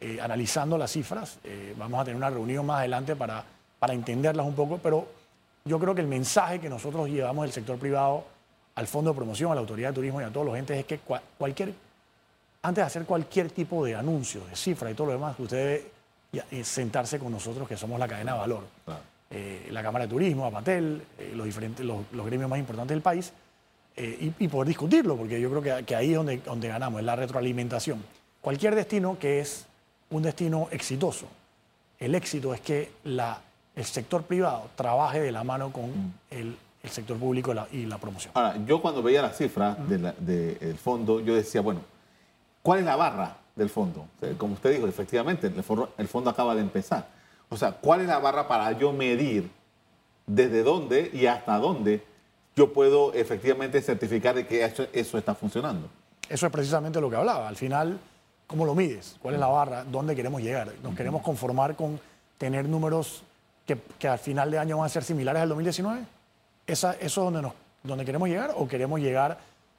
eh, 0.00 0.18
analizando 0.22 0.78
las 0.78 0.90
cifras. 0.90 1.38
Eh, 1.44 1.74
vamos 1.76 2.00
a 2.00 2.04
tener 2.04 2.16
una 2.16 2.30
reunión 2.30 2.64
más 2.64 2.78
adelante 2.78 3.14
para, 3.14 3.44
para 3.78 3.92
entenderlas 3.92 4.46
un 4.46 4.54
poco, 4.54 4.78
pero 4.82 5.06
yo 5.66 5.78
creo 5.78 5.94
que 5.94 6.00
el 6.00 6.06
mensaje 6.06 6.60
que 6.60 6.68
nosotros 6.70 7.08
llevamos 7.10 7.42
del 7.44 7.52
sector 7.52 7.78
privado 7.78 8.24
al 8.74 8.86
Fondo 8.86 9.10
de 9.12 9.16
Promoción, 9.16 9.52
a 9.52 9.54
la 9.54 9.60
Autoridad 9.60 9.90
de 9.90 9.94
Turismo 9.96 10.20
y 10.20 10.24
a 10.24 10.30
todos 10.30 10.46
los 10.46 10.56
entes 10.56 10.78
es 10.78 10.84
que 10.86 10.98
cua- 11.00 11.20
cualquier, 11.38 11.74
antes 12.62 12.82
de 12.82 12.86
hacer 12.86 13.04
cualquier 13.04 13.50
tipo 13.50 13.84
de 13.84 13.94
anuncio, 13.94 14.44
de 14.46 14.56
cifra 14.56 14.90
y 14.90 14.94
todo 14.94 15.08
lo 15.08 15.12
demás, 15.12 15.36
usted 15.38 15.56
debe 16.32 16.46
eh, 16.50 16.64
sentarse 16.64 17.18
con 17.18 17.30
nosotros, 17.32 17.68
que 17.68 17.76
somos 17.76 17.98
la 18.00 18.08
cadena 18.08 18.32
de 18.32 18.38
valor. 18.38 18.64
Eh, 19.36 19.66
la 19.72 19.82
Cámara 19.82 20.04
de 20.04 20.10
Turismo, 20.10 20.46
Apatel, 20.46 21.02
eh, 21.18 21.32
los, 21.34 21.44
diferentes, 21.44 21.84
los, 21.84 21.98
los 22.12 22.24
gremios 22.24 22.48
más 22.48 22.58
importantes 22.60 22.94
del 22.94 23.02
país, 23.02 23.32
eh, 23.96 24.32
y, 24.38 24.44
y 24.44 24.48
poder 24.48 24.68
discutirlo, 24.68 25.16
porque 25.16 25.40
yo 25.40 25.50
creo 25.50 25.60
que, 25.78 25.84
que 25.84 25.96
ahí 25.96 26.10
es 26.10 26.16
donde, 26.16 26.36
donde 26.38 26.68
ganamos, 26.68 27.00
es 27.00 27.06
la 27.06 27.16
retroalimentación. 27.16 28.00
Cualquier 28.40 28.76
destino 28.76 29.18
que 29.18 29.40
es 29.40 29.66
un 30.10 30.22
destino 30.22 30.68
exitoso, 30.70 31.26
el 31.98 32.14
éxito 32.14 32.54
es 32.54 32.60
que 32.60 32.92
la, 33.02 33.40
el 33.74 33.84
sector 33.84 34.22
privado 34.22 34.68
trabaje 34.76 35.20
de 35.20 35.32
la 35.32 35.42
mano 35.42 35.72
con 35.72 36.14
el, 36.30 36.56
el 36.84 36.90
sector 36.90 37.16
público 37.16 37.50
y 37.50 37.54
la, 37.54 37.66
y 37.72 37.86
la 37.86 37.98
promoción. 37.98 38.30
Ahora, 38.36 38.56
yo 38.64 38.80
cuando 38.80 39.02
veía 39.02 39.20
las 39.22 39.36
cifras 39.36 39.76
de 39.88 39.98
la- 39.98 40.12
de- 40.16 40.54
del 40.56 40.78
fondo, 40.78 41.18
yo 41.20 41.34
decía, 41.34 41.60
bueno, 41.60 41.80
¿cuál 42.62 42.80
es 42.80 42.84
la 42.84 42.94
barra 42.94 43.36
del 43.56 43.68
fondo? 43.70 44.02
O 44.16 44.20
sea, 44.20 44.32
como 44.38 44.54
usted 44.54 44.72
dijo, 44.74 44.86
efectivamente, 44.86 45.48
el 45.48 45.54
el 45.98 46.08
fondo 46.08 46.30
acaba 46.30 46.54
de 46.54 46.60
empezar. 46.60 47.08
O 47.54 47.56
sea, 47.56 47.70
¿cuál 47.70 48.00
es 48.00 48.08
la 48.08 48.18
barra 48.18 48.48
para 48.48 48.72
yo 48.72 48.92
medir 48.92 49.48
desde 50.26 50.64
dónde 50.64 51.08
y 51.12 51.26
hasta 51.26 51.56
dónde 51.58 52.02
yo 52.56 52.72
puedo 52.72 53.14
efectivamente 53.14 53.80
certificar 53.80 54.34
de 54.34 54.44
que 54.44 54.64
eso, 54.64 54.88
eso 54.92 55.18
está 55.18 55.36
funcionando? 55.36 55.88
Eso 56.28 56.46
es 56.46 56.52
precisamente 56.52 57.00
lo 57.00 57.08
que 57.08 57.14
hablaba. 57.14 57.46
Al 57.46 57.54
final, 57.54 58.00
¿cómo 58.48 58.66
lo 58.66 58.74
mides? 58.74 59.14
¿Cuál 59.22 59.34
es 59.34 59.40
la 59.40 59.46
barra? 59.46 59.84
¿Dónde 59.84 60.16
queremos 60.16 60.42
llegar? 60.42 60.72
¿Nos 60.82 60.96
queremos 60.96 61.22
conformar 61.22 61.76
con 61.76 62.00
tener 62.38 62.68
números 62.68 63.22
que, 63.64 63.78
que 64.00 64.08
al 64.08 64.18
final 64.18 64.50
de 64.50 64.58
año 64.58 64.78
van 64.78 64.86
a 64.86 64.88
ser 64.88 65.04
similares 65.04 65.42
al 65.42 65.50
2019? 65.50 66.02
¿Esa, 66.66 66.94
¿Eso 66.94 67.04
es 67.04 67.14
donde, 67.14 67.40
nos, 67.40 67.52
donde 67.84 68.04
queremos 68.04 68.28
llegar? 68.28 68.50
¿O 68.56 68.66
queremos 68.66 68.98
llegar 68.98 69.38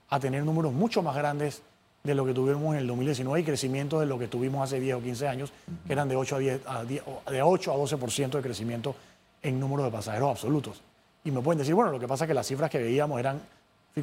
a 0.09 0.19
tener 0.21 0.45
números 0.45 0.71
mucho 0.71 1.03
más 1.03 1.17
grandes 1.17 1.61
de 2.05 2.13
lo 2.13 2.23
que 2.23 2.33
tuvimos 2.33 2.75
en 2.75 2.81
el 2.81 2.87
2019 2.87 3.39
y 3.39 3.43
crecimiento 3.43 3.99
de 3.99 4.05
lo 4.05 4.19
que 4.19 4.27
tuvimos 4.27 4.63
hace 4.63 4.79
10 4.79 4.95
o 4.95 5.01
15 5.01 5.27
años, 5.27 5.51
que 5.87 5.91
eran 5.91 6.07
de 6.07 6.15
8 6.15 6.35
a, 6.35 6.39
10, 6.39 6.61
a 6.67 6.83
10 6.83 7.03
o 7.07 7.31
de 7.31 7.41
8 7.41 7.71
a 7.71 7.75
12% 7.75 8.29
de 8.29 8.41
crecimiento 8.41 8.95
en 9.41 9.59
número 9.59 9.83
de 9.83 9.91
pasajeros 9.91 10.29
absolutos? 10.29 10.81
Y 11.23 11.31
me 11.31 11.41
pueden 11.41 11.57
decir, 11.57 11.73
bueno, 11.73 11.91
lo 11.91 11.99
que 11.99 12.07
pasa 12.07 12.25
es 12.25 12.27
que 12.27 12.35
las 12.35 12.45
cifras 12.45 12.69
que 12.69 12.77
veíamos 12.77 13.19
eran 13.19 13.41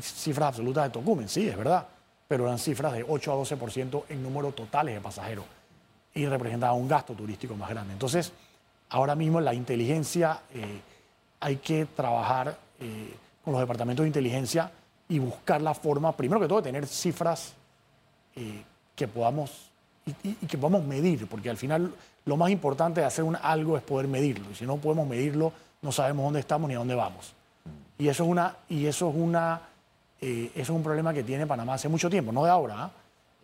cifras 0.00 0.48
absolutas 0.48 0.84
de 0.84 0.90
Tocumen, 0.90 1.28
sí, 1.28 1.48
es 1.48 1.56
verdad, 1.56 1.86
pero 2.26 2.44
eran 2.44 2.58
cifras 2.58 2.92
de 2.94 3.04
8 3.06 3.32
a 3.32 3.36
12% 3.36 4.02
en 4.08 4.22
número 4.22 4.50
totales 4.50 4.96
de 4.96 5.00
pasajeros 5.00 5.44
y 6.14 6.26
representaba 6.26 6.72
un 6.72 6.88
gasto 6.88 7.14
turístico 7.14 7.54
más 7.54 7.70
grande. 7.70 7.92
Entonces, 7.92 8.32
ahora 8.88 9.14
mismo 9.14 9.40
la 9.40 9.54
inteligencia, 9.54 10.40
eh, 10.52 10.80
hay 11.38 11.56
que 11.56 11.86
trabajar 11.86 12.58
eh, 12.80 13.14
con 13.44 13.52
los 13.52 13.60
departamentos 13.60 14.02
de 14.02 14.08
inteligencia 14.08 14.72
y 15.08 15.20
buscar 15.20 15.62
la 15.62 15.74
forma, 15.74 16.10
primero 16.16 16.40
que 16.40 16.48
todo, 16.48 16.60
de 16.60 16.64
tener 16.64 16.86
cifras 16.86 17.54
eh, 18.36 18.62
que 18.96 19.08
podamos 19.08 19.70
y, 20.06 20.28
y- 20.28 20.34
que 20.46 20.58
podamos 20.58 20.84
medir, 20.86 21.26
porque 21.28 21.48
al 21.50 21.56
final 21.56 21.92
lo 22.24 22.36
más 22.36 22.50
importante 22.50 23.00
de 23.00 23.06
hacer 23.06 23.24
un, 23.24 23.36
algo 23.36 23.76
es 23.76 23.82
poder 23.82 24.08
medirlo. 24.08 24.50
Y 24.50 24.54
si 24.54 24.64
no 24.66 24.76
podemos 24.76 25.06
medirlo, 25.06 25.52
no 25.82 25.92
sabemos 25.92 26.24
dónde 26.24 26.40
estamos 26.40 26.68
ni 26.68 26.74
a 26.74 26.78
dónde 26.78 26.94
vamos. 26.94 27.32
Y 27.98 28.08
eso 28.08 28.24
es 28.24 28.28
una, 28.30 28.56
y 28.68 28.86
eso 28.86 29.08
es 29.10 29.14
una, 29.16 29.60
eh, 30.20 30.50
eso 30.54 30.60
es 30.72 30.76
un 30.76 30.82
problema 30.82 31.12
que 31.14 31.22
tiene 31.22 31.46
Panamá 31.46 31.74
hace 31.74 31.88
mucho 31.88 32.10
tiempo, 32.10 32.32
no 32.32 32.44
de 32.44 32.50
ahora. 32.50 32.74
¿ah? 32.84 32.90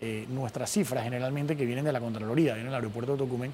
Eh, 0.00 0.26
nuestras 0.30 0.70
cifras 0.70 1.02
generalmente 1.04 1.56
que 1.56 1.64
vienen 1.64 1.84
de 1.84 1.92
la 1.92 2.00
Contraloría, 2.00 2.54
vienen 2.54 2.66
del 2.72 2.74
aeropuerto 2.76 3.12
de 3.12 3.18
Tocumen, 3.18 3.52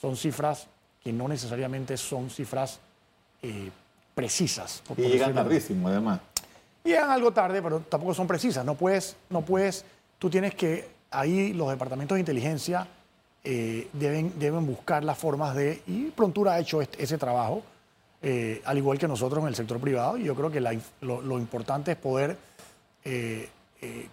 son 0.00 0.16
cifras 0.16 0.66
que 1.02 1.12
no 1.12 1.28
necesariamente 1.28 1.96
son 1.96 2.28
cifras 2.30 2.78
eh, 3.42 3.70
precisas. 4.14 4.82
por- 4.86 4.98
Y 4.98 5.02
por 5.02 5.10
llegan 5.12 5.34
tardísimo, 5.34 5.88
además. 5.88 6.20
Llegan 6.84 7.10
algo 7.10 7.32
tarde, 7.32 7.60
pero 7.62 7.80
tampoco 7.80 8.14
son 8.14 8.26
precisas. 8.26 8.64
No 8.64 8.74
puedes, 8.74 9.16
no 9.30 9.42
puedes, 9.42 9.84
tú 10.18 10.30
tienes 10.30 10.54
que, 10.54 10.88
ahí 11.10 11.52
los 11.52 11.70
departamentos 11.70 12.16
de 12.16 12.20
inteligencia 12.20 12.86
eh, 13.44 13.88
deben, 13.92 14.38
deben 14.38 14.66
buscar 14.66 15.04
las 15.04 15.16
formas 15.16 15.54
de, 15.54 15.82
y 15.86 16.10
Prontura 16.10 16.54
ha 16.54 16.58
hecho 16.58 16.82
este- 16.82 17.02
ese 17.02 17.18
trabajo, 17.18 17.62
eh, 18.20 18.60
al 18.64 18.76
igual 18.76 18.98
que 18.98 19.08
nosotros 19.08 19.42
en 19.42 19.48
el 19.48 19.54
sector 19.54 19.78
privado, 19.78 20.18
y 20.18 20.24
yo 20.24 20.34
creo 20.34 20.50
que 20.50 20.60
lo, 20.60 21.38
importante 21.38 21.92
es 21.92 21.96
poder, 21.96 22.36
eh, 23.04 23.48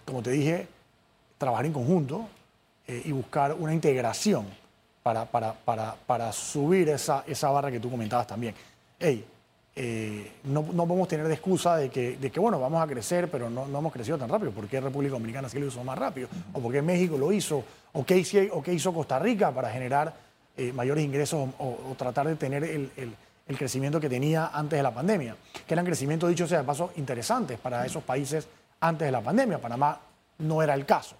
como 0.04 0.22
te 0.22 0.30
dije, 0.30 0.68
trabajar 1.38 1.66
en 1.66 1.72
conjunto 1.72 2.28
y 2.86 3.10
buscar 3.10 3.52
una 3.52 3.74
integración 3.74 4.46
para, 5.02 5.24
para, 5.24 5.52
para, 5.54 5.96
para 6.06 6.32
subir 6.32 6.88
esa, 6.88 7.24
esa 7.26 7.50
barra 7.50 7.70
que 7.70 7.80
tú 7.80 7.90
comentabas 7.90 8.28
también. 8.28 8.54
Hey, 8.98 9.26
eh, 9.78 10.32
no, 10.44 10.62
no 10.72 10.86
podemos 10.86 11.06
tener 11.06 11.28
de 11.28 11.34
excusa 11.34 11.76
de 11.76 11.90
que, 11.90 12.16
de 12.16 12.30
que, 12.30 12.40
bueno, 12.40 12.58
vamos 12.58 12.82
a 12.82 12.86
crecer, 12.86 13.30
pero 13.30 13.50
no, 13.50 13.66
no 13.66 13.78
hemos 13.78 13.92
crecido 13.92 14.16
tan 14.16 14.28
rápido. 14.30 14.50
¿Por 14.52 14.66
qué 14.68 14.80
República 14.80 15.12
Dominicana 15.12 15.50
sí 15.50 15.58
lo 15.58 15.66
hizo 15.66 15.84
más 15.84 15.98
rápido? 15.98 16.28
¿O 16.54 16.60
por 16.60 16.72
qué 16.72 16.80
México 16.80 17.18
lo 17.18 17.30
hizo? 17.30 17.62
¿O 17.92 18.04
qué 18.04 18.16
hizo, 18.16 18.38
o 18.52 18.62
qué 18.62 18.72
hizo 18.72 18.92
Costa 18.94 19.18
Rica 19.18 19.52
para 19.52 19.70
generar 19.70 20.14
eh, 20.56 20.72
mayores 20.72 21.04
ingresos 21.04 21.50
o, 21.58 21.94
tratar 21.98 22.26
de 22.26 22.36
tener 22.36 22.64
el, 22.64 22.90
el- 22.96 23.14
crecimiento 23.56 24.00
que 24.00 24.08
tenía 24.08 24.46
antes 24.52 24.78
de 24.78 24.82
la 24.82 24.94
pandemia? 24.94 25.36
Que 25.66 25.74
eran 25.74 25.84
crecimientos, 25.84 26.30
dicho 26.30 26.46
sea 26.46 26.58
de 26.58 26.64
paso, 26.64 26.92
interesantes 26.96 27.58
para 27.58 27.84
esos 27.84 28.02
países 28.02 28.48
antes 28.80 29.06
de 29.06 29.12
la 29.12 29.20
pandemia. 29.20 29.58
Panamá 29.58 30.00
no 30.38 30.62
era 30.62 30.72
el 30.72 30.86
caso. 30.86 31.16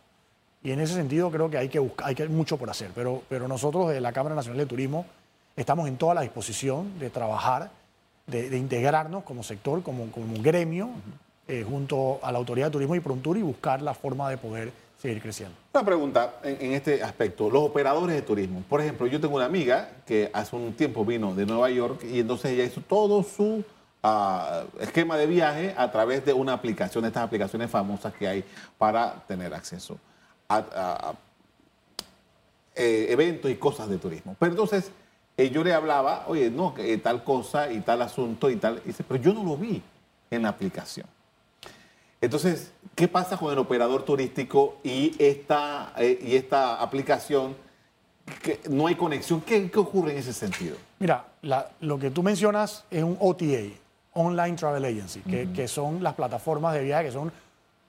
Y 0.63 0.71
en 0.73 0.81
ese 0.81 0.95
sentido 0.95 1.31
creo 1.31 1.51
que 1.51 1.59
hay 1.59 1.69
que 1.69 1.79
buscar, 1.79 2.09
hay 2.09 2.29
mucho 2.29 2.57
por 2.57 2.71
hacer. 2.71 2.91
Pero, 2.95 3.23
pero 3.29 3.47
nosotros 3.49 3.91
de 3.91 4.01
la 4.01 4.13
Cámara 4.13 4.35
Nacional 4.35 4.59
de 4.59 4.67
Turismo 4.67 5.05
estamos 5.55 5.87
en 5.89 5.99
toda 5.99 6.15
la 6.15 6.23
disposición 6.23 6.99
de 6.99 7.11
trabajar, 7.11 7.71
de, 8.26 8.50
de 8.50 8.59
integrarnos 8.59 9.25
como 9.25 9.42
sector, 9.42 9.83
como, 9.83 10.11
como 10.11 10.40
gremio, 10.42 10.90
eh, 11.49 11.64
junto 11.68 12.18
a 12.23 12.33
la 12.33 12.38
Autoridad 12.38 12.66
de 12.66 12.73
Turismo 12.73 12.95
y 12.97 13.00
Prontur 13.00 13.37
y 13.38 13.42
buscar 13.42 13.80
la 13.83 13.95
forma 13.95 14.28
de 14.30 14.37
poder 14.37 14.73
seguir 15.00 15.23
creciendo. 15.23 15.54
Una 15.75 15.85
pregunta 15.85 16.37
en, 16.42 16.56
en 16.61 16.73
este 16.73 17.02
aspecto. 17.02 17.49
Los 17.50 17.62
operadores 17.62 18.16
de 18.16 18.23
turismo. 18.23 18.62
Por 18.68 18.80
ejemplo, 18.80 19.06
yo 19.06 19.21
tengo 19.21 19.37
una 19.37 19.45
amiga 19.45 19.90
que 20.06 20.30
hace 20.33 20.56
un 20.56 20.73
tiempo 20.73 21.04
vino 21.04 21.35
de 21.35 21.47
Nueva 21.47 21.71
York 21.71 22.02
y 22.04 22.18
entonces 22.21 22.50
ella 22.52 22.64
hizo 22.64 22.80
todo 22.80 23.23
su 23.23 23.62
ah, 24.02 24.64
esquema 24.80 25.16
de 25.16 25.26
viaje 25.26 25.75
a 25.76 25.92
través 25.92 26.25
de 26.25 26.33
una 26.33 26.54
aplicación, 26.54 27.02
de 27.02 27.09
estas 27.09 27.23
aplicaciones 27.25 27.71
famosas 27.71 28.12
que 28.14 28.26
hay 28.26 28.45
para 28.78 29.23
tener 29.28 29.52
acceso 29.54 29.99
a, 30.49 30.56
a- 30.56 31.11
a, 31.11 31.14
eh, 32.75 33.06
eventos 33.11 33.50
y 33.50 33.54
cosas 33.56 33.88
de 33.88 33.99
turismo. 33.99 34.35
Pero 34.38 34.52
entonces 34.52 34.90
eh, 35.37 35.50
yo 35.50 35.62
le 35.62 35.73
hablaba, 35.75 36.25
oye, 36.28 36.50
no, 36.50 36.75
eh, 36.78 36.99
tal 36.99 37.23
cosa 37.25 37.71
y 37.71 37.81
tal 37.81 38.02
asunto 38.02 38.49
y 38.50 38.57
tal. 38.57 38.81
Y 38.85 38.88
dice, 38.88 39.05
pero 39.07 39.23
yo 39.23 39.33
no 39.35 39.45
lo 39.45 39.57
vi 39.57 39.83
en 40.31 40.43
la 40.43 40.49
aplicación. 40.50 41.07
Entonces, 42.21 42.73
¿qué 42.95 43.09
pasa 43.09 43.37
con 43.37 43.52
el 43.52 43.59
operador 43.59 44.02
turístico 44.02 44.78
y 44.83 45.14
esta, 45.19 45.93
eh, 45.99 46.19
y 46.23 46.37
esta 46.37 46.81
aplicación? 46.83 47.55
Que 48.43 48.61
no 48.71 48.87
hay 48.88 48.95
conexión. 48.97 49.40
¿Qué, 49.43 49.71
qué 49.71 49.78
ocurre 49.78 50.12
en 50.12 50.19
ese 50.19 50.33
sentido? 50.33 50.76
Mira, 50.99 51.26
la- 51.43 51.71
lo 51.81 51.99
que 51.99 52.11
tú 52.11 52.23
mencionas 52.23 52.85
es 52.90 53.05
un 53.05 53.16
OTA, 53.21 53.45
Online 54.14 54.57
Travel 54.57 54.85
Agency, 54.85 55.21
que, 55.21 55.52
que 55.52 55.69
son 55.69 56.02
las 56.02 56.14
plataformas 56.14 56.73
de 56.75 56.83
viaje 56.83 57.05
que 57.05 57.12
son, 57.12 57.31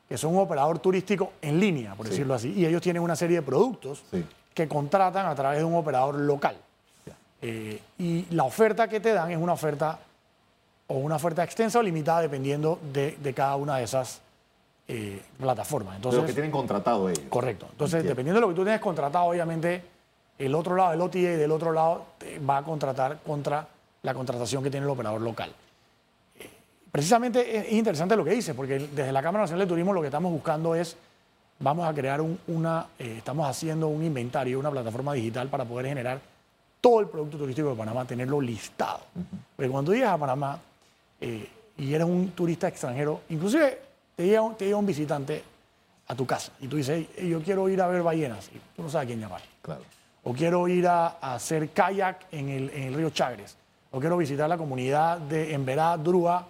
que 0.07 0.17
son 0.17 0.35
un 0.35 0.41
operador 0.41 0.77
turístico 0.79 1.31
en 1.41 1.59
línea, 1.59 1.95
por 1.95 2.05
Sí. 2.05 2.11
decirlo 2.11 2.33
así. 2.35 2.51
Y 2.53 2.65
ellos 2.65 2.81
tienen 2.81 3.01
una 3.01 3.15
serie 3.15 3.37
de 3.37 3.41
productos 3.41 4.03
Sí. 4.11 4.23
que 4.53 4.67
contratan 4.67 5.25
a 5.25 5.33
través 5.33 5.59
de 5.59 5.63
un 5.65 5.73
operador 5.75 6.15
local. 6.15 6.57
Eh, 7.41 7.79
y 7.99 8.25
la 8.31 8.43
oferta 8.43 8.87
que 8.87 8.99
te 8.99 9.13
dan 9.13 9.31
es 9.31 9.37
una 9.37 9.53
oferta 9.53 9.99
o 10.87 10.95
una 10.95 11.17
oferta 11.17 11.43
extensa 11.43 11.79
o 11.79 11.83
limitada 11.83 12.21
dependiendo 12.21 12.79
de, 12.93 13.17
de 13.21 13.33
cada 13.33 13.55
una 13.57 13.77
de 13.77 13.83
esas 13.83 14.21
eh, 14.87 15.21
plataformas. 15.39 15.91
De 15.93 15.95
Entonces, 15.97 16.21
lo 16.21 16.27
que 16.27 16.33
tienen 16.33 16.51
contratado 16.51 17.09
ellos. 17.09 17.23
Correcto. 17.29 17.67
Entonces, 17.71 17.95
Entiendo. 17.95 18.09
dependiendo 18.11 18.37
de 18.39 18.41
lo 18.41 18.49
que 18.49 18.55
tú 18.55 18.63
tienes 18.63 18.81
contratado, 18.81 19.25
obviamente, 19.25 19.83
el 20.39 20.55
otro 20.55 20.75
lado, 20.75 20.93
el 20.93 21.01
OTA 21.01 21.17
del 21.19 21.51
otro 21.51 21.71
lado, 21.73 22.05
te 22.17 22.39
va 22.39 22.57
a 22.57 22.63
contratar 22.63 23.19
contra 23.25 23.67
la 24.03 24.13
contratación 24.13 24.63
que 24.63 24.71
tiene 24.71 24.85
el 24.85 24.89
operador 24.89 25.19
local. 25.21 25.51
Eh, 26.39 26.49
Precisamente 26.91 27.57
es 27.57 27.65
es 27.67 27.73
interesante 27.73 28.15
lo 28.15 28.23
que 28.23 28.31
dice, 28.31 28.53
porque 28.53 28.79
desde 28.79 29.11
la 29.11 29.21
Cámara 29.21 29.43
Nacional 29.43 29.67
de 29.67 29.69
Turismo 29.69 29.93
lo 29.93 30.01
que 30.01 30.07
estamos 30.07 30.31
buscando 30.31 30.73
es, 30.73 30.95
vamos 31.59 31.85
a 31.87 31.93
crear 31.93 32.21
un- 32.21 32.39
una, 32.47 32.87
eh, 32.97 33.15
estamos 33.17 33.47
haciendo 33.47 33.87
un 33.89 34.03
inventario, 34.03 34.57
una 34.59 34.71
plataforma 34.71 35.13
digital 35.13 35.49
para 35.49 35.65
poder 35.65 35.87
generar 35.87 36.21
todo 36.87 37.01
el 37.01 37.07
producto 37.09 37.37
turístico 37.37 37.69
de 37.71 37.75
Panamá, 37.75 38.05
tenerlo 38.05 38.39
listado. 38.39 39.01
Porque 39.57 39.69
cuando 39.69 39.93
llegas 39.93 40.13
a 40.13 40.17
Panamá 40.17 40.57
eh, 41.19 41.49
y 41.77 41.93
eres 41.93 42.07
un 42.07 42.29
turista 42.31 42.69
extranjero, 42.69 43.23
inclusive 43.27 43.77
te 44.15 44.25
llega, 44.25 44.41
un- 44.41 44.55
te 44.55 44.63
llega 44.65 44.77
un 44.77 44.85
visitante 44.85 45.43
a 46.07 46.15
tu 46.15 46.25
casa 46.25 46.53
y 46.61 46.67
tú 46.69 46.77
dices, 46.77 47.05
"Hey, 47.17 47.27
yo 47.29 47.41
quiero 47.41 47.67
ir 47.67 47.81
a 47.81 47.87
ver 47.87 48.01
ballenas, 48.03 48.47
y 48.55 48.59
tú 48.73 48.83
no 48.83 48.89
sabes 48.89 49.03
a 49.03 49.07
quién 49.07 49.19
llamar. 49.19 49.41
Claro. 49.61 49.81
O 50.23 50.31
quiero 50.31 50.65
ir 50.69 50.87
a, 50.87 51.17
a 51.19 51.35
hacer 51.35 51.69
kayak 51.71 52.25
en 52.31 52.47
el, 52.47 52.69
en 52.69 52.83
el 52.83 52.93
río 52.93 53.09
Chagres. 53.09 53.57
O 53.91 53.99
quiero 53.99 54.15
visitar 54.15 54.47
la 54.47 54.57
comunidad 54.57 55.17
de 55.17 55.53
Emberá, 55.53 55.97
Drúa. 55.97 56.47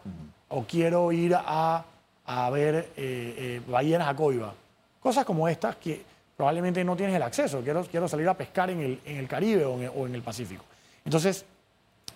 O 0.50 0.63
quiero 0.65 1.12
ir 1.12 1.34
a, 1.36 1.84
a 2.27 2.50
ver 2.51 2.75
eh, 2.75 2.91
eh, 2.96 3.62
ballenas 3.67 4.08
a 4.08 4.15
Coiba. 4.15 4.53
Cosas 5.00 5.25
como 5.25 5.48
estas 5.48 5.75
que 5.77 6.06
probablemente 6.38 6.84
no 6.84 6.96
tienes 6.96 7.15
el 7.15 7.24
acceso. 7.24 7.62
Quiero, 7.62 7.84
quiero 7.84 8.08
salir 8.08 8.29
a 8.29 8.36
pescar 8.36 8.70
en 8.70 8.79
el, 8.79 9.01
en 9.03 9.17
el 9.17 9.27
Caribe 9.27 9.65
o 9.65 10.06
en 10.06 10.15
el, 10.15 10.22
Pacífico. 10.22 10.63
Entonces, 11.03 11.44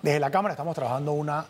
desde 0.01 0.19
la 0.19 0.29
Cámara 0.29 0.53
estamos 0.53 0.75
trabajando 0.75 1.11
una, 1.13 1.45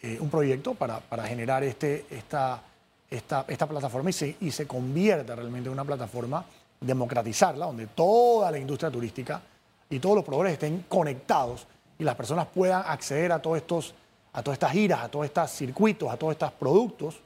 eh, 0.00 0.16
un 0.18 0.30
proyecto 0.30 0.74
para, 0.74 0.98
para 0.98 1.26
generar 1.26 1.62
este, 1.62 2.06
esta, 2.10 2.62
esta, 3.10 3.44
esta 3.46 3.66
plataforma 3.66 4.10
y 4.10 4.14
se, 4.14 4.36
y 4.40 4.50
se 4.50 4.66
convierta 4.66 5.36
realmente 5.36 5.68
en 5.68 5.74
una 5.74 5.84
plataforma, 5.84 6.44
democratizarla, 6.80 7.66
donde 7.66 7.86
toda 7.88 8.50
la 8.50 8.58
industria 8.58 8.90
turística 8.90 9.40
y 9.90 9.98
todos 9.98 10.16
los 10.16 10.24
proveedores 10.24 10.54
estén 10.54 10.86
conectados 10.88 11.66
y 11.98 12.04
las 12.04 12.14
personas 12.14 12.46
puedan 12.46 12.82
acceder 12.86 13.30
a 13.32 13.40
todos 13.40 13.58
estos, 13.58 13.94
a 14.32 14.42
todas 14.42 14.56
estas 14.56 14.72
giras, 14.72 15.02
a 15.02 15.08
todos 15.08 15.26
estos 15.26 15.50
circuitos, 15.50 16.10
a 16.10 16.16
todos 16.16 16.32
estos 16.32 16.52
productos 16.52 17.20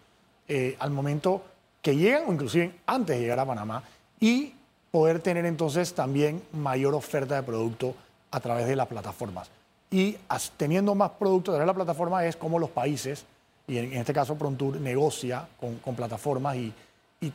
eh, 0.49 0.77
al 0.81 0.91
momento 0.91 1.43
que 1.81 1.95
llegan 1.95 2.25
o 2.27 2.33
inclusive 2.33 2.81
antes 2.87 3.17
de 3.17 3.23
llegar 3.23 3.39
a 3.39 3.47
Panamá 3.47 3.83
y 4.19 4.55
poder 4.91 5.21
tener 5.21 5.47
entonces 5.47 5.95
también 5.95 6.43
mayor 6.53 6.95
oferta 6.95 7.37
de 7.37 7.43
producto 7.43 7.95
a 8.31 8.41
través 8.41 8.67
de 8.67 8.77
las 8.77 8.87
plataformas. 8.87 9.51
Y 9.91 10.17
teniendo 10.57 10.95
más 10.95 11.11
producto 11.11 11.51
a 11.51 11.55
través 11.55 11.67
de 11.67 11.73
la 11.73 11.85
plataforma 11.85 12.25
es 12.25 12.37
como 12.37 12.59
los 12.59 12.71
países, 12.71 13.25
y 13.67 13.79
en, 13.79 13.93
este 13.95 14.13
caso 14.13 14.37
Prontour 14.37 14.81
negocia 14.81 15.47
con, 15.59 15.95
plataformas 15.95 16.57
y, 16.57 16.73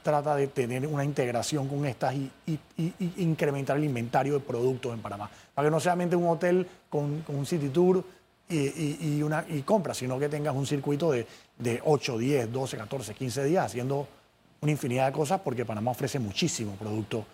trata 0.01 0.35
de 0.35 0.47
tener 0.47 0.88
una 0.88 1.05
integración 1.05 1.67
con 1.67 1.85
estas 1.85 2.15
y, 2.15 2.31
incrementar 3.17 3.77
el 3.77 3.83
inventario 3.83 4.33
de 4.33 4.39
productos 4.39 4.93
en 4.93 5.00
Panamá. 5.00 5.29
Para 5.53 5.67
que 5.67 5.71
no 5.71 5.79
solamente 5.79 6.15
un 6.15 6.27
hotel 6.27 6.67
con, 6.89 7.24
un 7.27 7.45
City 7.45 7.69
Tour 7.69 8.03
y, 8.50 9.21
una, 9.21 9.45
y 9.47 9.62
compra, 9.62 9.93
sino 9.93 10.17
que 10.17 10.27
tengas 10.27 10.55
un 10.55 10.65
circuito 10.65 11.12
de, 11.12 11.27
de 11.57 11.81
8, 11.83 12.17
10, 12.17 12.51
12, 12.51 12.77
14, 12.77 13.13
15 13.13 13.43
días 13.43 13.65
haciendo 13.65 14.07
una 14.62 14.71
infinidad 14.71 15.07
de 15.07 15.12
cosas 15.12 15.41
porque 15.41 15.65
Panamá 15.65 15.91
ofrece 15.91 16.19
muchísimo 16.19 16.74
producto 16.74 17.25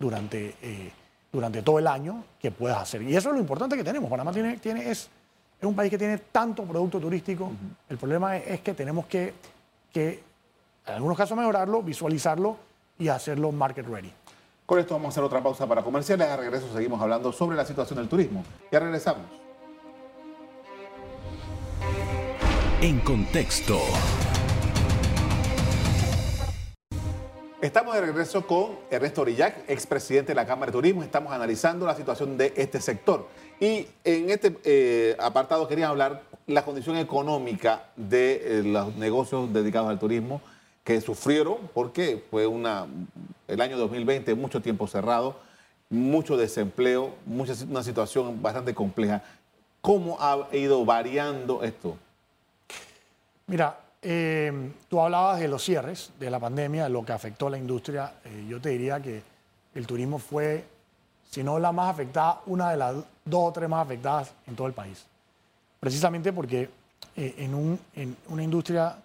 durante, 0.00 0.56
eh, 0.62 0.90
durante 1.30 1.62
todo 1.62 1.78
el 1.78 1.86
año 1.86 2.24
que 2.40 2.50
puedas 2.50 2.78
hacer. 2.78 3.02
Y 3.02 3.14
eso 3.14 3.28
es 3.28 3.34
lo 3.34 3.40
importante 3.40 3.76
que 3.76 3.84
tenemos. 3.84 4.10
Panamá 4.10 4.32
tiene, 4.32 4.56
tiene, 4.56 4.90
es, 4.90 5.08
es 5.60 5.64
un 5.64 5.76
país 5.76 5.90
que 5.90 5.98
tiene 5.98 6.18
tanto 6.18 6.64
producto 6.64 6.98
turístico. 6.98 7.52
El 7.88 7.98
problema 7.98 8.36
es, 8.38 8.60
que 8.62 8.74
tenemos 8.74 9.06
que, 9.06 9.34
que, 9.92 10.24
en 10.86 10.94
algunos 10.94 11.16
casos, 11.16 11.36
mejorarlo, 11.36 11.82
visualizarlo 11.82 12.56
y 12.98 13.08
hacerlo 13.08 13.52
market 13.52 13.86
ready. 13.86 14.12
Con 14.64 14.78
esto 14.78 14.94
vamos 14.94 15.08
a 15.08 15.10
hacer 15.10 15.24
otra 15.24 15.42
pausa 15.42 15.66
para 15.66 15.82
comerciales. 15.82 16.28
A 16.28 16.36
regreso 16.36 16.72
seguimos 16.72 17.00
hablando 17.00 17.30
sobre 17.32 17.56
la 17.56 17.66
situación 17.66 17.98
del 17.98 18.08
turismo. 18.08 18.42
Ya 18.72 18.80
regresamos. 18.80 19.26
En 22.80 23.00
contexto. 23.00 23.78
Estamos 27.62 27.94
de 27.94 28.00
regreso 28.00 28.46
con 28.46 28.78
Ernesto 28.90 29.20
Orillac, 29.20 29.68
expresidente 29.68 30.28
de 30.28 30.34
la 30.34 30.46
Cámara 30.46 30.72
de 30.72 30.78
Turismo. 30.78 31.02
Estamos 31.02 31.30
analizando 31.30 31.84
la 31.84 31.94
situación 31.94 32.38
de 32.38 32.54
este 32.56 32.80
sector. 32.80 33.28
Y 33.60 33.86
en 34.02 34.30
este 34.30 34.56
eh, 34.64 35.14
apartado 35.20 35.68
quería 35.68 35.88
hablar 35.88 36.22
la 36.46 36.64
condición 36.64 36.96
económica 36.96 37.84
de 37.96 38.60
eh, 38.60 38.62
los 38.62 38.96
negocios 38.96 39.52
dedicados 39.52 39.90
al 39.90 39.98
turismo 39.98 40.40
que 40.84 41.02
sufrieron 41.02 41.58
porque 41.74 42.24
fue 42.30 42.46
una, 42.46 42.86
el 43.46 43.60
año 43.60 43.76
2020 43.76 44.34
mucho 44.36 44.62
tiempo 44.62 44.86
cerrado, 44.86 45.36
mucho 45.90 46.38
desempleo, 46.38 47.14
mucha, 47.26 47.52
una 47.68 47.82
situación 47.82 48.40
bastante 48.40 48.74
compleja. 48.74 49.22
¿Cómo 49.82 50.16
ha 50.18 50.48
ido 50.56 50.86
variando 50.86 51.62
esto? 51.62 51.98
Mira, 53.46 53.78
eh, 54.02 54.72
tú 54.88 55.00
hablabas 55.00 55.40
de 55.40 55.48
los 55.48 55.62
cierres, 55.62 56.10
de 56.18 56.30
la 56.30 56.40
pandemia, 56.40 56.84
de 56.84 56.90
lo 56.90 57.04
que 57.04 57.12
afectó 57.12 57.48
a 57.48 57.50
la 57.50 57.58
industria. 57.58 58.14
Eh, 58.24 58.46
yo 58.48 58.60
te 58.60 58.70
diría 58.70 59.00
que 59.00 59.22
el 59.74 59.86
turismo 59.86 60.18
fue, 60.18 60.64
si 61.30 61.42
no 61.42 61.58
la 61.58 61.70
más 61.70 61.92
afectada, 61.92 62.40
una 62.46 62.70
de 62.70 62.76
las 62.78 62.94
dos 62.94 63.48
o 63.48 63.52
tres 63.52 63.68
más 63.68 63.84
afectadas 63.84 64.32
en 64.46 64.56
todo 64.56 64.66
el 64.66 64.72
país. 64.72 65.04
Precisamente 65.78 66.32
porque 66.32 66.70
eh, 67.16 67.34
en, 67.38 68.18
una 68.28 68.42
industria 68.42 68.96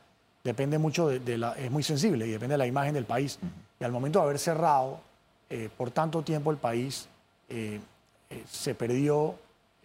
depende 0.44 0.78
mucho 0.78 1.10
de, 1.10 1.38
la, 1.38 1.54
es 1.54 1.70
muy 1.70 1.84
sensible 1.84 2.25
y 2.28 2.32
depende 2.32 2.54
de 2.54 2.60
la 2.60 2.68
imagen 2.68 2.94
del 2.94 3.06
país. 3.06 3.38
Y 3.80 3.84
al 3.84 3.92
momento 3.92 4.20
de 4.20 4.25
haber 4.25 4.40
cerrado 4.40 5.00
por 5.78 5.91
tanto 5.91 6.22
tiempo 6.22 6.52
el 6.52 6.58
país, 6.58 7.08
se 8.50 8.76
perdió 8.76 9.36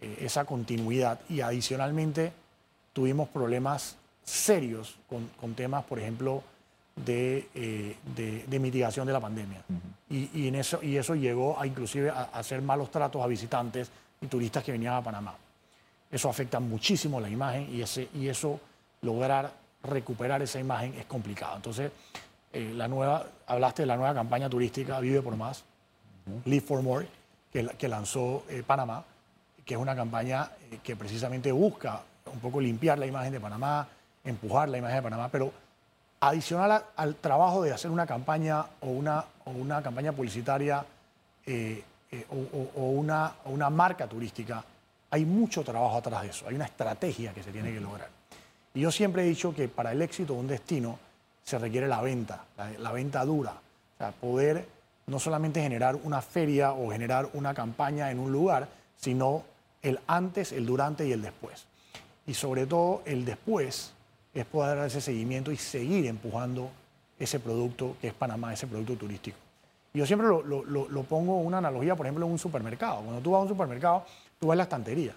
esa 0.01 0.43
continuidad 0.43 1.19
y 1.29 1.41
adicionalmente 1.41 2.33
tuvimos 2.93 3.29
problemas 3.29 3.95
serios 4.23 4.95
con, 5.07 5.53
temas, 5.53 5.83
por 5.83 5.99
ejemplo, 5.99 6.43
de, 6.95 7.47
eh, 7.55 8.59
mitigación 8.59 9.07
de 9.07 9.13
la 9.13 9.19
pandemia. 9.19 9.63
y, 10.09 10.47
en 10.47 10.55
eso, 10.55 10.79
y 10.83 10.97
eso 10.97 11.15
llegó 11.15 11.59
a 11.59 11.65
inclusive 11.65 12.09
a, 12.09 12.23
hacer 12.33 12.61
malos 12.61 12.91
tratos 12.91 13.21
a 13.23 13.27
visitantes 13.27 13.89
y 14.19 14.27
turistas 14.27 14.63
que 14.63 14.71
venían 14.71 14.93
a 14.93 15.01
Panamá. 15.01 15.35
Eso 16.11 16.29
afecta 16.29 16.59
muchísimo 16.59 17.19
la 17.19 17.29
imagen 17.29 17.73
y, 17.73 17.81
ese, 17.81 18.09
y 18.13 18.27
eso, 18.27 18.59
lograr 19.01 19.51
recuperar 19.83 20.41
esa 20.41 20.59
imagen 20.59 20.93
es 20.95 21.05
complicado. 21.05 21.55
Entonces, 21.55 21.91
eh, 22.53 22.73
la 22.75 22.87
nueva, 22.87 23.25
hablaste 23.47 23.83
de 23.83 23.87
la 23.87 23.95
nueva 23.95 24.13
campaña 24.13 24.49
turística 24.49 24.99
Vive 24.99 25.21
por 25.21 25.35
Más, 25.35 25.63
Live 26.45 26.61
for 26.61 26.81
More, 26.81 27.07
que, 27.51 27.65
que 27.77 27.87
lanzó 27.87 28.43
eh, 28.49 28.63
Panamá, 28.65 29.03
que 29.65 29.73
es 29.75 29.79
una 29.79 29.95
campaña 29.95 30.51
que 30.83 30.95
precisamente 30.95 31.51
busca 31.51 32.01
un 32.31 32.39
poco 32.39 32.61
limpiar 32.61 32.99
la 32.99 33.05
imagen 33.05 33.31
de 33.31 33.39
Panamá, 33.39 33.87
empujar 34.23 34.69
la 34.69 34.77
imagen 34.77 34.97
de 34.97 35.01
Panamá, 35.03 35.29
pero 35.29 35.51
adicional 36.19 36.83
al 36.95 37.15
trabajo 37.15 37.63
de 37.63 37.73
hacer 37.73 37.89
una 37.89 38.05
campaña 38.05 38.65
o 38.81 38.87
una, 38.87 39.25
o 39.45 39.51
una 39.51 39.81
campaña 39.81 40.11
publicitaria 40.11 40.85
eh, 41.45 41.83
eh, 42.11 42.25
o, 42.29 42.89
una, 42.89 43.33
una, 43.45 43.69
marca 43.69 44.05
turística, 44.05 44.63
hay 45.09 45.25
mucho 45.25 45.63
trabajo 45.63 45.97
atrás 45.97 46.21
de 46.23 46.29
eso, 46.29 46.47
hay 46.47 46.55
una 46.55 46.65
estrategia 46.65 47.33
que 47.33 47.41
se 47.41 47.51
tiene 47.51 47.73
que 47.73 47.79
lograr. 47.79 48.09
Y 48.73 48.81
yo 48.81 48.91
siempre 48.91 49.23
he 49.23 49.25
dicho 49.25 49.55
que 49.55 49.67
para 49.67 49.91
el 49.93 50.01
éxito 50.01 50.33
de 50.33 50.39
un 50.39 50.47
destino 50.47 50.99
se 51.43 51.57
requiere 51.57 51.87
la 51.87 52.01
venta, 52.01 52.45
la, 52.79 52.91
venta 52.91 53.25
dura, 53.25 53.51
o 53.51 53.97
sea, 53.97 54.11
poder 54.11 54.67
no 55.07 55.19
solamente 55.19 55.61
generar 55.61 55.95
una 55.95 56.21
feria 56.21 56.73
o 56.73 56.91
generar 56.91 57.29
una 57.33 57.53
campaña 57.53 58.11
en 58.11 58.19
un 58.19 58.31
lugar, 58.31 58.67
sino 58.97 59.43
el 59.81 59.99
antes, 60.07 60.51
el 60.51 60.65
durante 60.65 61.07
y 61.07 61.11
el 61.11 61.21
después. 61.21 61.65
Y 62.27 62.33
sobre 62.33 62.67
todo 62.67 63.01
el 63.05 63.25
después, 63.25 63.93
es 64.33 64.45
poder 64.45 64.77
dar 64.77 64.87
ese 64.87 65.01
seguimiento 65.01 65.51
y 65.51 65.57
seguir 65.57 66.05
empujando 66.05 66.69
ese 67.19 67.39
producto 67.39 67.95
que 68.01 68.07
es 68.07 68.13
Panamá, 68.13 68.53
ese 68.53 68.67
producto 68.67 68.95
turístico. 68.95 69.37
yo 69.93 70.05
siempre 70.05 70.27
lo, 70.27 70.41
lo, 70.41 71.03
pongo 71.03 71.39
una 71.39 71.57
analogía, 71.59 71.95
por 71.95 72.05
ejemplo, 72.05 72.25
en 72.25 72.31
un 72.31 72.39
supermercado. 72.39 73.01
Cuando 73.01 73.21
tú 73.21 73.31
vas 73.31 73.39
a 73.39 73.43
un 73.43 73.49
supermercado, 73.49 74.05
tú 74.39 74.47
vas 74.47 74.55
a 74.55 74.57
la 74.57 74.63
estantería 74.63 75.13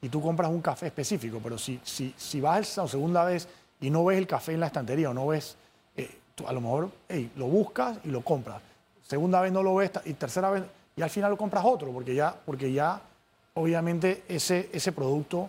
y 0.00 0.08
tú 0.08 0.22
compras 0.22 0.50
un 0.50 0.60
café 0.60 0.86
específico, 0.86 1.40
pero 1.42 1.58
si, 1.58 1.80
si, 1.82 2.14
si 2.16 2.40
vas 2.40 2.76
la 2.76 2.88
segunda 2.88 3.24
vez 3.24 3.48
y 3.80 3.90
no 3.90 4.04
ves 4.04 4.18
el 4.18 4.26
café 4.26 4.52
en 4.52 4.60
la 4.60 4.66
estantería 4.66 5.10
o 5.10 5.14
no 5.14 5.26
ves, 5.26 5.56
eh, 5.96 6.18
a 6.46 6.52
lo 6.52 6.60
mejor 6.60 6.90
lo 7.36 7.46
buscas 7.46 7.98
y 8.04 8.08
lo 8.08 8.22
compras. 8.22 8.62
Segunda 9.02 9.40
vez 9.40 9.52
no 9.52 9.62
lo 9.62 9.74
ves 9.74 9.90
y 10.04 10.14
tercera 10.14 10.50
vez, 10.50 10.62
y 10.96 11.02
al 11.02 11.10
final 11.10 11.30
lo 11.30 11.36
compras 11.36 11.64
otro, 11.66 11.92
porque 11.92 12.14
ya, 12.14 12.34
porque 12.46 12.72
ya 12.72 13.00
obviamente 13.54 14.24
ese, 14.28 14.70
ese 14.72 14.92
producto 14.92 15.48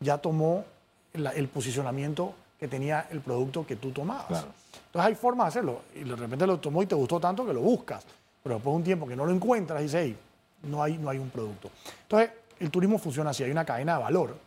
ya 0.00 0.18
tomó 0.18 0.64
el 1.12 1.48
posicionamiento 1.48 2.34
que 2.58 2.68
tenía 2.68 3.06
el 3.10 3.20
producto 3.20 3.66
que 3.66 3.76
tú 3.76 3.90
tomabas. 3.90 4.46
Entonces 4.86 5.08
hay 5.08 5.14
formas 5.14 5.46
de 5.46 5.48
hacerlo. 5.48 5.82
Y 5.94 6.04
de 6.04 6.16
repente 6.16 6.46
lo 6.46 6.58
tomó 6.58 6.82
y 6.82 6.86
te 6.86 6.94
gustó 6.94 7.20
tanto 7.20 7.46
que 7.46 7.52
lo 7.52 7.60
buscas. 7.60 8.04
Pero 8.42 8.56
después 8.56 8.72
de 8.72 8.76
un 8.76 8.84
tiempo 8.84 9.06
que 9.06 9.16
no 9.16 9.26
lo 9.26 9.32
encuentras, 9.32 9.82
dices, 9.82 10.00
hey, 10.04 10.16
no 10.62 10.82
hay, 10.82 10.96
no 10.98 11.10
hay 11.10 11.18
un 11.18 11.30
producto. 11.30 11.70
Entonces, 12.02 12.30
el 12.60 12.70
turismo 12.70 12.98
funciona 12.98 13.30
así. 13.30 13.44
Hay 13.44 13.50
una 13.50 13.64
cadena 13.64 13.96
de 13.96 14.02
valor 14.02 14.38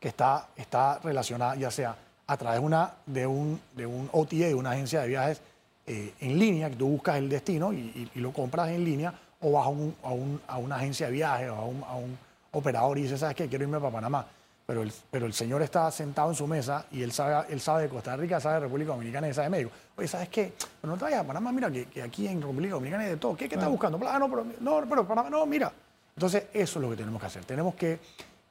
que 0.00 0.08
está, 0.08 0.48
está 0.56 0.98
relacionada 0.98 1.54
ya 1.54 1.70
sea 1.70 1.96
a 2.26 2.36
través 2.36 2.60
de, 2.60 2.66
una, 2.66 2.92
de, 3.06 3.26
un, 3.26 3.60
de 3.74 3.86
un 3.86 4.08
OTA, 4.12 4.36
de 4.36 4.54
una 4.54 4.70
agencia 4.72 5.02
de 5.02 5.08
viajes 5.08 5.40
eh, 5.86 6.14
en 6.20 6.38
línea, 6.38 6.70
que 6.70 6.76
tú 6.76 6.88
buscas 6.88 7.16
el 7.16 7.28
destino 7.28 7.72
y, 7.72 8.10
lo 8.14 8.32
compras 8.32 8.70
en 8.70 8.84
línea, 8.84 9.12
o 9.40 9.52
vas 9.52 9.66
a, 9.66 9.68
un, 9.68 9.94
a, 10.02 10.08
un, 10.08 10.40
a 10.46 10.58
una 10.58 10.76
agencia 10.76 11.06
de 11.06 11.12
viajes 11.12 11.50
o 11.50 11.54
a 11.54 11.64
un, 11.64 11.84
a 11.84 11.94
un 11.96 12.18
operador 12.52 12.98
y 12.98 13.02
dices, 13.02 13.20
¿sabes 13.20 13.36
qué? 13.36 13.48
Quiero 13.48 13.64
irme 13.64 13.78
para 13.78 13.92
Panamá 13.92 14.26
pero 14.66 14.82
el, 14.82 14.92
pero 15.10 15.26
el 15.26 15.34
señor 15.34 15.62
está 15.62 15.90
sentado 15.90 16.30
en 16.30 16.36
su 16.36 16.46
mesa 16.46 16.86
y 16.90 17.02
él 17.02 17.12
sabe, 17.12 17.52
él 17.52 17.60
sabe 17.60 17.82
de 17.82 17.88
Costa 17.88 18.16
Rica, 18.16 18.40
sabe 18.40 18.54
de 18.54 18.60
República 18.60 18.92
Dominicana 18.92 19.28
y 19.28 19.34
sabe 19.34 19.46
de 19.46 19.50
México. 19.50 19.70
Oye, 19.96 20.08
¿sabes 20.08 20.28
qué? 20.28 20.52
no 20.82 20.96
te 20.96 21.04
vayas 21.04 21.20
a 21.20 21.26
Panamá, 21.26 21.52
mira 21.52 21.70
que, 21.70 22.02
aquí 22.02 22.26
en 22.26 22.40
República 22.40 22.74
Dominicana 22.74 23.04
hay 23.04 23.10
de 23.10 23.16
todo. 23.16 23.36
¿Qué, 23.36 23.48
qué 23.48 23.56
estás 23.56 23.70
buscando? 23.70 24.00
Ah, 24.08 24.18
no, 24.18 24.30
pero, 24.30 24.46
no, 24.60 24.88
pero 24.88 25.06
Panamá, 25.06 25.28
no, 25.28 25.44
mira. 25.44 25.72
Entonces, 26.16 26.44
eso 26.52 26.78
es 26.78 26.82
lo 26.82 26.90
que 26.90 26.96
tenemos 26.96 27.20
que 27.20 27.26
hacer. 27.26 27.44
Tenemos 27.44 27.74
que 27.74 27.98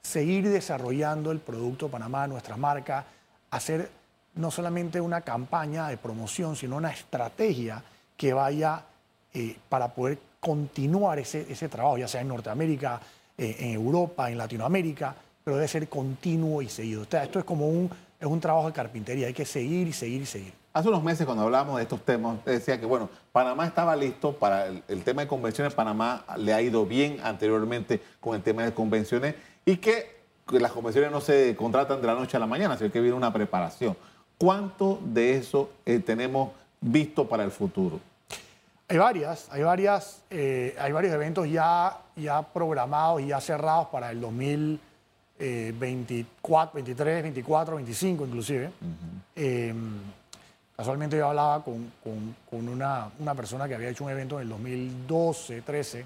seguir 0.02 0.50
desarrollando 0.50 1.32
el 1.32 1.40
producto 1.40 1.90
Panamá, 1.90 2.28
nuestra 2.28 2.58
marca, 2.58 3.06
hacer 3.50 3.90
no 4.36 4.52
solamente 4.52 5.00
una 5.00 5.22
campaña 5.22 5.88
de 5.88 5.98
promoción, 5.98 6.56
sino 6.56 6.78
una 6.78 6.92
estrategia 6.92 7.84
que 8.18 8.34
vaya 8.34 8.84
eh, 9.34 9.58
para 9.70 9.88
poder 9.88 10.20
continuar 10.40 11.20
ese, 11.20 11.46
ese 11.50 11.70
trabajo, 11.70 11.98
ya 11.98 12.08
sea 12.08 12.22
en 12.22 12.28
Norteamérica, 12.28 13.00
eh, 13.38 13.56
en 13.60 13.74
Europa, 13.74 14.30
en 14.30 14.38
Latinoamérica, 14.38 15.16
pero 15.44 15.58
debe 15.58 15.68
ser 15.68 15.88
continuo 15.90 16.62
y 16.62 16.70
seguido. 16.70 17.04
esto 17.04 17.40
es 17.40 17.46
como 17.46 17.68
un, 17.68 17.90
es 18.20 18.28
un 18.28 18.40
trabajo 18.40 18.68
de 18.68 18.74
carpintería, 18.74 19.28
hay 19.28 19.34
que 19.34 19.46
seguir 19.46 19.88
y 19.88 19.94
seguir 19.94 20.22
y 20.22 20.26
seguir. 20.26 20.54
Hace 20.74 20.90
unos 20.90 21.04
meses 21.04 21.26
cuando 21.26 21.44
hablábamos 21.44 21.78
de 21.78 21.84
estos 21.84 22.02
temas, 22.02 22.44
decía 22.46 22.80
que 22.80 22.86
bueno, 22.86 23.10
Panamá 23.32 23.68
estaba 23.68 23.96
listo 23.96 24.34
para 24.34 24.68
el, 24.68 25.04
tema 25.04 25.22
de 25.22 25.28
convenciones, 25.28 25.74
Panamá 25.74 26.26
le 26.38 26.54
ha 26.54 26.62
ido 26.62 26.86
bien 26.86 27.20
anteriormente 27.24 28.02
con 28.20 28.36
el 28.36 28.42
tema 28.42 28.64
de 28.64 28.74
convenciones 28.74 29.36
y 29.66 29.78
que 29.78 30.24
las 30.50 30.72
convenciones 30.72 31.12
no 31.12 31.22
se 31.22 31.56
contratan 31.56 32.02
de 32.02 32.08
la 32.08 32.16
noche 32.16 32.38
a 32.38 32.40
la 32.40 32.48
mañana, 32.48 32.76
sino 32.76 32.92
que 32.92 33.02
viene 33.02 33.16
una 33.16 33.32
preparación. 33.32 33.96
¿Cuánto 34.38 35.00
de 35.06 35.38
eso 35.38 35.70
eh, 35.86 36.00
tenemos 36.00 36.50
visto 36.82 37.28
para 37.28 37.44
el 37.44 37.52
futuro? 37.52 38.00
Hay 38.88 38.98
varias, 38.98 39.48
hay 39.52 39.64
varias, 39.64 40.24
eh, 40.30 40.76
hay 40.80 40.92
varios 40.92 41.14
eventos 41.14 41.48
ya, 41.50 42.00
ya 42.16 42.42
programados 42.42 43.22
y 43.22 43.28
ya 43.28 43.40
cerrados 43.40 43.88
para 43.88 44.12
el 44.12 44.20
2024, 45.40 46.74
23, 46.76 47.24
24, 47.24 47.76
25 47.76 48.26
inclusive. 48.26 48.70
Eh, 49.36 49.74
casualmente 50.76 51.18
yo 51.18 51.28
hablaba 51.28 51.64
con, 51.64 51.92
con- 52.04 52.36
con 52.50 52.68
una, 52.70 53.10
una 53.20 53.36
persona 53.36 53.68
que 53.68 53.76
había 53.76 53.90
hecho 53.90 54.04
un 54.04 54.12
evento 54.12 54.38
en 54.38 54.44
el 54.44 54.50
2012, 54.50 55.62
13, 55.62 56.06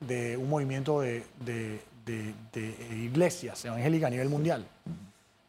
de 0.00 0.36
un 0.36 0.48
movimiento 0.48 1.00
de, 1.00 1.24
de- 1.44 1.80
de- 2.04 2.34
de 2.52 2.96
iglesias 2.96 3.64
evangélicas 3.64 4.08
a 4.08 4.10
nivel 4.10 4.28
mundial. 4.28 4.64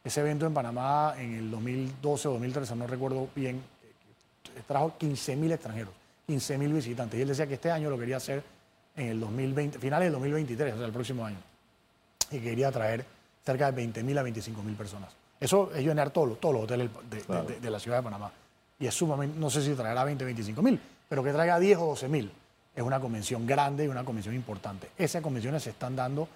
Ese 0.03 0.21
evento 0.21 0.45
en 0.45 0.53
Panamá 0.53 1.15
en 1.17 1.34
el 1.36 1.51
2012 1.51 2.27
o 2.30 2.32
2013, 2.34 2.75
no 2.75 2.88
recuerdo 2.88 3.27
bien, 3.36 3.58
eh, 3.58 4.62
trajo 4.65 4.93
15.000 4.97 5.51
extranjeros, 5.51 5.93
15.000 6.27 6.71
visitantes. 6.73 7.19
Y 7.19 7.21
él 7.23 7.27
decía 7.27 7.45
que 7.45 7.56
este 7.56 7.69
año 7.71 7.89
lo 7.89 7.99
quería 7.99 8.17
hacer 8.17 8.41
en 8.95 9.08
el 9.10 9.19
2020, 9.19 9.77
finales 9.80 10.06
del 10.06 10.13
2023, 10.13 10.73
o 10.73 10.77
sea, 10.77 10.86
el 10.88 10.93
próximo 10.93 11.25
año. 11.25 11.38
Y 12.31 12.39
quería 12.39 12.71
traer 12.71 13.05
cerca 13.45 13.71
de 13.71 13.81
20.000 13.87 14.17
a 14.19 14.23
25.000 14.23 14.75
personas. 14.75 15.09
Eso 15.39 15.71
es 15.73 15.83
llenar 15.85 16.09
todos 16.09 16.29
los, 16.29 16.39
todos 16.39 16.55
los 16.55 16.63
hoteles 16.63 16.89
de, 17.09 17.17
de- 17.17 17.23
Claro. 17.23 17.43
de- 17.45 17.59
de 17.59 17.69
la 17.69 17.79
ciudad 17.79 17.97
de 17.97 18.03
Panamá. 18.03 18.31
Y 18.79 18.87
es 18.87 18.93
sumamente, 18.93 19.37
no 19.39 19.49
sé 19.49 19.61
si 19.61 19.73
traerá 19.73 20.03
20, 20.03 20.25
25.000, 20.25 20.79
pero 21.09 21.23
que 21.23 21.31
traiga 21.31 21.59
10 21.59 21.77
o 21.79 21.95
12.000. 21.95 22.29
Es 22.75 22.83
una 22.83 22.99
convención 22.99 23.45
grande 23.47 23.85
y 23.85 23.87
una 23.87 24.03
convención 24.03 24.35
importante. 24.35 24.89
Esas 24.97 25.21
convenciones 25.21 25.63
se 25.63 25.71
están 25.71 25.95
dando 25.95 26.27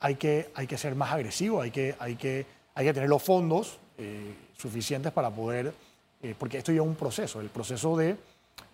hay 0.00 0.14
que, 0.14 0.50
hay 0.54 0.66
que 0.66 0.78
ser 0.78 0.94
más 0.94 1.10
agresivo, 1.12 1.60
hay 1.60 1.70
que, 1.72 1.96
hay 1.98 2.14
que, 2.16 2.46
hay 2.74 2.86
que 2.86 2.92
tener 2.94 3.08
los 3.08 3.22
fondos 3.22 3.78
eh, 3.98 4.32
suficientes 4.56 5.10
para 5.12 5.28
poder, 5.30 5.72
eh, 6.22 6.34
porque 6.38 6.58
esto 6.58 6.70
ya 6.72 6.82
es 6.82 6.86
un 6.86 6.94
proceso, 6.94 7.40
el 7.40 7.48
proceso 7.48 7.96
de- 7.96 8.16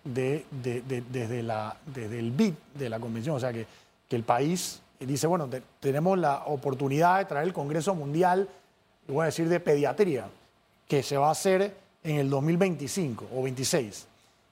de- 0.03 0.45
desde, 1.11 1.41
la, 1.43 1.75
desde 1.85 2.19
el 2.19 2.31
BID 2.31 2.53
de 2.75 2.89
la 2.89 2.99
convención, 2.99 3.35
o 3.35 3.39
sea, 3.39 3.51
que, 3.51 3.65
que 4.07 4.15
el 4.15 4.23
país 4.23 4.81
dice, 4.99 5.27
bueno, 5.27 5.47
te- 5.47 5.61
tenemos 5.79 6.17
la 6.17 6.43
oportunidad 6.45 7.19
de 7.19 7.25
traer 7.25 7.47
el 7.47 7.53
Congreso 7.53 7.93
Mundial, 7.95 8.47
voy 9.07 9.23
a 9.23 9.25
decir, 9.25 9.47
de 9.49 9.59
pediatría, 9.59 10.25
que 10.87 11.03
se 11.03 11.17
va 11.17 11.27
a 11.29 11.31
hacer 11.31 11.75
en 12.03 12.17
el 12.17 12.29
2025 12.29 13.25
o 13.35 13.43
26. 13.43 14.07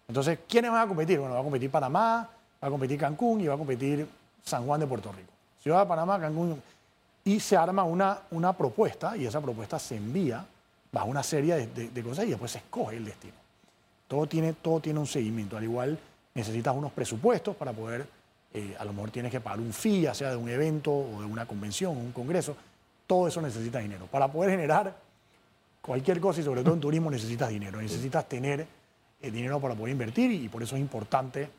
Entonces, 0.08 0.40
¿quiénes 0.48 0.72
van 0.72 0.82
a 0.82 0.88
competir? 0.88 1.20
Bueno, 1.20 1.36
va 1.36 1.40
a 1.40 1.44
competir 1.44 1.70
Panamá, 1.70 2.30
va 2.62 2.68
a 2.68 2.72
competir 2.72 3.00
Cancún 3.00 3.42
y 3.42 3.48
va 3.48 3.56
a 3.56 3.58
competir 3.58 4.08
San 4.44 4.66
Juan 4.66 4.80
de 4.80 4.88
Puerto 4.88 5.12
Rico. 5.12 5.32
Ciudad 5.62 5.82
de 5.82 5.86
Panamá, 5.88 6.20
Cancún. 6.20 6.62
Y 7.26 7.40
se 7.40 7.56
arma 7.56 7.84
una, 7.84 8.20
una 8.32 8.52
propuesta 8.54 9.16
y 9.16 9.26
esa 9.26 9.40
propuesta 9.40 9.80
se 9.80 9.96
envía 9.96 10.46
bajo 10.92 11.08
una 11.08 11.24
serie 11.24 11.56
de, 11.56 11.68
de- 11.68 11.90
de 11.90 12.04
cosas 12.04 12.26
y 12.26 12.30
después 12.32 12.52
se 12.52 12.58
escoge 12.58 12.98
el 12.98 13.06
destino. 13.06 13.34
Todo 14.08 14.28
tiene, 14.28 14.54
todo 14.54 14.80
tiene 14.82 15.00
un 15.00 15.08
seguimiento. 15.08 15.56
Al 15.56 15.64
igual 15.64 15.98
necesitas 16.36 16.76
unos 16.76 16.92
presupuestos 16.92 17.56
para 17.56 17.72
poder, 17.72 18.06
eh, 18.54 18.76
a 18.78 18.86
lo 18.86 18.94
mejor 18.94 19.12
tienes 19.12 19.32
que 19.32 19.42
pagar 19.42 19.60
un 19.60 19.74
fee, 19.74 20.02
ya 20.02 20.14
sea 20.14 20.30
de 20.30 20.36
un 20.36 20.48
evento 20.50 20.92
o 20.92 21.22
de 21.22 21.26
una 21.26 21.46
convención, 21.46 21.98
un 21.98 22.12
congreso. 22.12 22.56
Todo 23.08 23.28
eso 23.28 23.42
necesita 23.42 23.80
dinero. 23.80 24.06
Para 24.08 24.28
poder 24.28 24.52
generar 24.52 24.96
cualquier 25.82 26.20
cosa 26.20 26.40
y 26.40 26.44
sobre 26.44 26.64
todo 26.64 26.74
en 26.74 26.80
turismo 26.80 27.12
necesitas 27.12 27.50
dinero. 27.50 27.82
Necesitas 27.82 28.28
tener 28.28 28.66
eh, 29.22 29.32
dinero 29.32 29.60
para 29.60 29.76
poder 29.76 29.92
invertir 29.92 30.32
y 30.32 30.50
por 30.50 30.64
eso 30.64 30.76
es 30.76 30.82
importante 30.82 31.50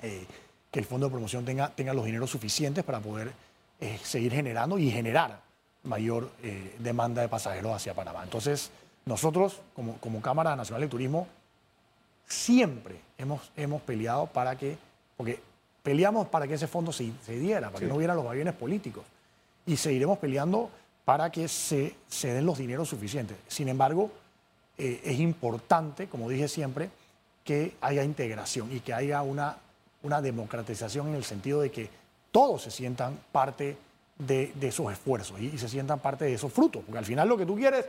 eh, 0.00 0.26
que 0.70 0.78
el 0.78 0.86
fondo 0.86 1.06
de 1.06 1.12
promoción 1.12 1.44
tenga, 1.44 1.68
tenga 1.68 1.92
los 1.92 2.04
dineros 2.04 2.30
suficientes 2.30 2.82
para 2.82 3.00
poder 3.00 3.32
eh, 3.80 3.98
seguir 4.02 4.32
generando 4.32 4.78
y 4.78 4.90
generar 4.90 5.40
mayor 5.84 6.30
demanda 6.78 7.22
de 7.22 7.28
pasajeros 7.28 7.74
hacia 7.74 7.92
Panamá. 7.92 8.22
Entonces, 8.22 8.70
nosotros, 9.04 9.60
como, 9.74 9.96
como 9.96 10.22
Cámara 10.22 10.54
Nacional 10.54 10.82
de 10.82 10.86
Turismo, 10.86 11.26
siempre 12.24 13.00
hemos, 13.18 13.50
hemos 13.56 13.82
peleado 13.82 14.28
para 14.28 14.56
que, 14.56 14.78
porque 15.16 15.40
peleamos 15.82 16.28
para 16.28 16.46
que 16.46 16.54
ese 16.54 16.66
fondo 16.66 16.92
se, 16.92 17.10
se 17.24 17.38
diera, 17.38 17.70
para 17.70 17.80
que 17.80 17.86
no 17.86 17.96
hubiera 17.96 18.14
los 18.14 18.26
aviones 18.26 18.54
políticos. 18.54 19.04
Y 19.66 19.76
seguiremos 19.76 20.18
peleando 20.18 20.70
para 21.04 21.30
que 21.30 21.48
se, 21.48 21.94
se 22.08 22.32
den 22.32 22.46
los 22.46 22.58
dineros 22.58 22.88
suficientes. 22.88 23.36
Sin 23.48 23.68
embargo, 23.68 24.10
eh, 24.78 25.00
es 25.04 25.18
importante, 25.20 26.08
como 26.08 26.28
dije 26.28 26.48
siempre, 26.48 26.90
que 27.44 27.74
haya 27.80 28.04
integración 28.04 28.72
y 28.74 28.80
que 28.80 28.94
haya 28.94 29.22
una, 29.22 29.56
una 30.02 30.22
democratización 30.22 31.08
en 31.08 31.14
el 31.16 31.24
sentido 31.24 31.60
de 31.60 31.70
que 31.70 31.90
todos 32.30 32.62
se 32.62 32.70
sientan 32.70 33.18
parte 33.32 33.76
de, 34.18 34.52
de 34.54 34.68
esos 34.68 34.92
esfuerzos 34.92 35.40
y, 35.40 35.46
y 35.46 35.58
se 35.58 35.68
sientan 35.68 35.98
parte 35.98 36.24
de 36.24 36.34
esos 36.34 36.52
frutos. 36.52 36.82
Porque 36.84 36.98
al 36.98 37.04
final 37.04 37.28
lo 37.28 37.36
que 37.36 37.46
tú 37.46 37.56
quieres 37.56 37.84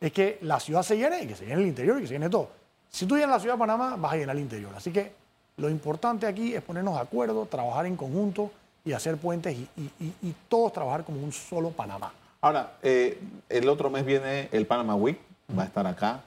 es 0.00 0.12
que 0.12 0.38
la 0.42 0.60
ciudad 0.60 0.82
se 0.82 0.96
llene 0.96 1.22
y 1.22 1.26
que 1.26 1.36
se 1.36 1.46
llene 1.46 1.62
el 1.62 1.68
interior 1.68 1.98
y 1.98 2.02
que 2.02 2.08
se 2.08 2.14
llene 2.14 2.28
todo. 2.28 2.50
Si 2.90 3.06
tú 3.06 3.14
llenas 3.16 3.30
la 3.30 3.40
ciudad 3.40 3.54
de 3.54 3.60
Panamá, 3.60 3.96
vas 3.96 4.12
a 4.12 4.16
llenar 4.16 4.36
el 4.36 4.42
interior. 4.42 4.72
Así 4.76 4.90
que 4.90 5.12
lo 5.56 5.70
importante 5.70 6.26
aquí 6.26 6.54
es 6.54 6.62
ponernos 6.62 6.94
de 6.94 7.00
acuerdo, 7.00 7.46
trabajar 7.46 7.86
en 7.86 7.96
conjunto 7.96 8.50
y 8.84 8.92
hacer 8.92 9.16
puentes 9.16 9.56
y, 9.56 9.68
y- 9.76 9.90
y- 10.04 10.14
y 10.28 10.34
todos 10.48 10.72
trabajar 10.72 11.04
como 11.04 11.20
un 11.22 11.32
solo 11.32 11.70
Panamá. 11.70 12.12
Ahora, 12.40 12.74
eh, 12.82 13.18
el 13.48 13.68
otro 13.68 13.90
mes 13.90 14.04
viene 14.04 14.48
el 14.52 14.66
Panama 14.66 14.94
Week, 14.94 15.18
va 15.58 15.62
a 15.62 15.66
estar 15.66 15.86
acá. 15.86 16.20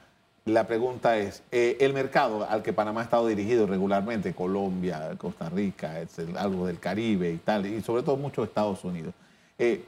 La 0.46 0.66
pregunta 0.66 1.18
es, 1.18 1.44
eh, 1.52 1.78
el 1.80 1.94
mercado 1.94 2.48
al 2.50 2.64
que 2.64 2.74
Panamá 2.74 3.02
ha 3.02 3.04
estado 3.04 3.28
dirigido 3.28 3.68
regularmente, 3.68 4.34
Colombia, 4.34 5.12
Costa 5.18 5.48
Rica, 5.50 5.98
algo 6.38 6.66
del 6.66 6.80
Caribe 6.80 7.32
y 7.32 7.38
tal, 7.38 7.66
y 7.68 7.82
sobre 7.82 8.02
todo 8.04 8.18
mucho 8.18 8.44
Estados 8.44 8.84
Unidos, 8.84 9.14
eh, 9.60 9.86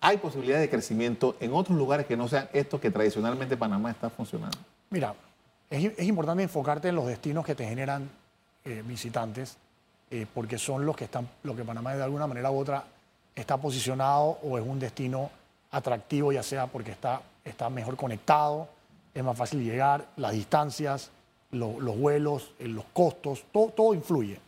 ¿hay 0.00 0.16
posibilidad 0.16 0.58
de 0.58 0.68
crecimiento 0.68 1.36
en 1.38 1.52
otros 1.54 1.78
lugares 1.78 2.06
que 2.06 2.16
no 2.16 2.26
sean 2.26 2.48
estos 2.52 2.80
que 2.80 2.90
tradicionalmente 2.90 3.56
Panamá 3.56 3.90
está 3.92 4.10
funcionando? 4.10 4.58
Mira, 4.90 5.14
es, 5.70 5.92
es 5.98 6.06
importante 6.06 6.42
enfocarte 6.42 6.88
en 6.88 6.96
los 6.96 7.06
destinos 7.06 7.44
que 7.46 7.54
te 7.54 7.66
generan 7.66 8.10
eh, 8.64 8.82
visitantes, 8.84 9.56
eh, 10.10 10.26
porque 10.34 10.58
son 10.58 10.84
los 10.84 10.96
que 10.96 11.04
están, 11.04 11.28
lo 11.44 11.54
que 11.54 11.64
Panamá 11.64 11.94
de 11.94 12.02
alguna 12.02 12.26
manera 12.26 12.50
u 12.50 12.58
otra 12.58 12.84
está 13.34 13.56
posicionado 13.56 14.38
o 14.42 14.58
es 14.58 14.66
un 14.66 14.78
destino 14.80 15.30
atractivo, 15.70 16.32
ya 16.32 16.42
sea 16.42 16.66
porque 16.66 16.90
está, 16.90 17.22
está 17.44 17.70
mejor 17.70 17.96
conectado, 17.96 18.68
es 19.14 19.22
más 19.22 19.36
fácil 19.38 19.62
llegar, 19.64 20.04
las 20.16 20.32
distancias, 20.32 21.10
lo- 21.52 21.80
los 21.80 21.96
vuelos, 21.98 22.52
eh, 22.58 22.66
los 22.68 22.84
costos, 22.92 23.44
todo, 23.52 23.68
todo 23.68 23.94
influye. 23.94 24.38